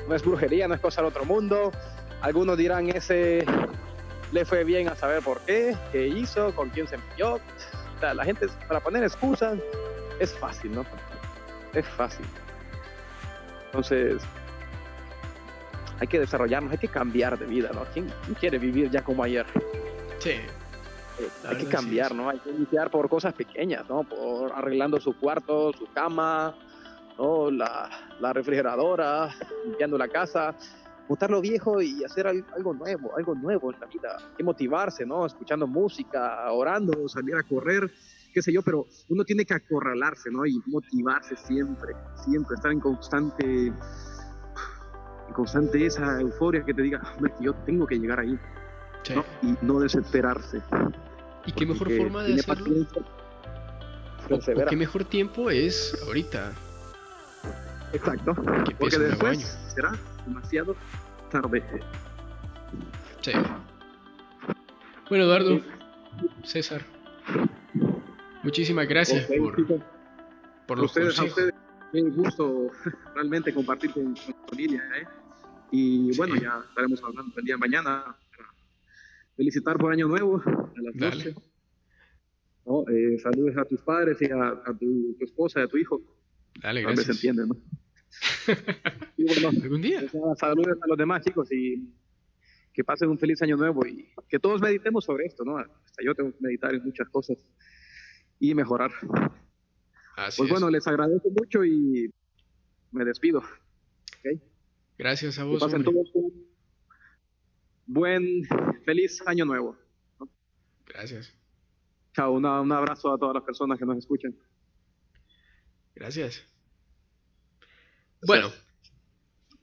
[0.08, 1.72] no, es, brujería, no es cosa del otro mundo.
[2.22, 3.46] Algunos dirán, ese
[4.32, 7.40] le fue bien a saber por qué, qué hizo, con quién se envió.
[8.02, 9.60] la gente, para poner excusas,
[10.20, 10.86] es fácil, ¿no?
[11.74, 12.26] Es fácil.
[13.68, 14.22] Entonces,
[16.00, 17.84] hay que desarrollarnos, hay que cambiar de vida, ¿no?
[17.94, 19.46] ¿Quién, quién quiere vivir ya como ayer?
[20.20, 20.34] Sí
[21.48, 22.30] hay que cambiar, ¿no?
[22.30, 24.04] Hay que iniciar por cosas pequeñas, ¿no?
[24.04, 26.56] Por arreglando su cuarto, su cama,
[27.18, 27.50] ¿no?
[27.50, 27.90] La,
[28.20, 29.30] la refrigeradora,
[29.66, 30.56] limpiando la casa,
[31.08, 34.18] botar lo viejo y hacer algo nuevo, algo nuevo en la vida.
[34.18, 35.26] Hay que motivarse, ¿no?
[35.26, 37.92] Escuchando música, orando, salir a correr,
[38.34, 40.46] qué sé yo, pero uno tiene que acorralarse, ¿no?
[40.46, 41.94] Y motivarse siempre,
[42.26, 43.74] siempre, estar en constante,
[45.34, 47.02] constante esa euforia que te diga,
[47.40, 48.38] yo tengo que llegar ahí.
[49.16, 49.24] ¿no?
[49.42, 50.62] Y no desesperarse.
[51.46, 52.86] ¿Y qué mejor forma de hacerlo?
[54.70, 56.52] qué mejor tiempo es ahorita.
[57.94, 58.36] Exacto.
[58.78, 59.94] Porque después será
[60.26, 60.76] demasiado
[61.32, 61.64] tarde.
[63.22, 63.32] Sí.
[65.10, 65.62] Bueno, Eduardo,
[66.44, 66.82] César,
[68.44, 69.82] Muchísimas gracias por,
[70.68, 71.54] por los ustedes, ustedes,
[71.94, 72.70] un gusto
[73.16, 74.84] realmente compartir con, su familia.
[75.00, 75.06] ¿eh?
[75.72, 78.16] Y bueno, ya estaremos hablando el día de mañana.
[79.36, 81.36] felicitar por Año Nuevo a las 12.
[82.66, 82.84] ¿no?
[82.90, 86.02] Eh, saludos a tus padres y a, tu, esposa y a tu hijo.
[86.62, 87.06] Dale, gracias.
[87.06, 87.56] se entiende, ¿no?
[89.18, 90.04] y bueno, ¿Algún día?
[90.12, 91.94] Pues, saludos a los demás chicos y
[92.74, 95.58] que pasen un feliz año nuevo y que todos meditemos sobre esto, ¿no?
[95.58, 97.38] Hasta yo tengo que meditar en muchas cosas
[98.40, 98.92] y mejorar.
[100.36, 102.12] Pues bueno, les agradezco mucho y
[102.92, 103.44] me despido.
[104.98, 105.60] Gracias a vos.
[105.60, 106.48] Que pasen todos un
[107.86, 108.44] buen,
[108.84, 109.78] feliz año nuevo.
[110.88, 111.34] Gracias.
[112.14, 114.36] Chao, un abrazo a todas las personas que nos escuchan.
[115.94, 116.44] Gracias.
[118.26, 118.52] Bueno,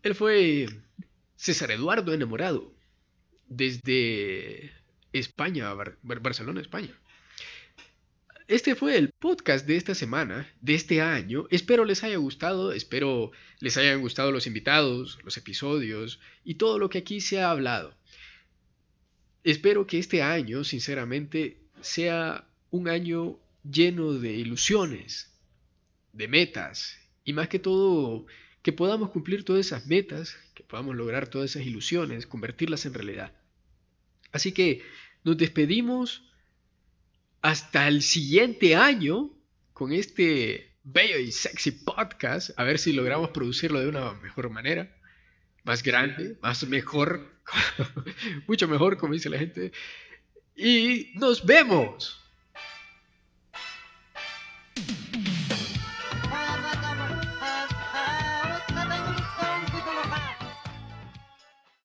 [0.02, 0.68] él fue
[1.34, 2.72] César Eduardo enamorado
[3.48, 4.70] desde
[5.12, 6.96] España, Barcelona, España.
[8.46, 11.46] Este fue el podcast de esta semana, de este año.
[11.50, 16.90] Espero les haya gustado, espero les hayan gustado los invitados, los episodios y todo lo
[16.90, 17.94] que aquí se ha hablado.
[19.44, 25.32] Espero que este año, sinceramente, sea un año lleno de ilusiones,
[26.12, 28.26] de metas y más que todo
[28.60, 33.32] que podamos cumplir todas esas metas, que podamos lograr todas esas ilusiones, convertirlas en realidad.
[34.32, 34.82] Así que
[35.22, 36.24] nos despedimos
[37.44, 39.28] hasta el siguiente año
[39.74, 44.90] con este bello y sexy podcast, a ver si logramos producirlo de una mejor manera,
[45.62, 47.34] más grande, más mejor,
[48.48, 49.72] mucho mejor, como dice la gente.
[50.56, 52.23] Y nos vemos.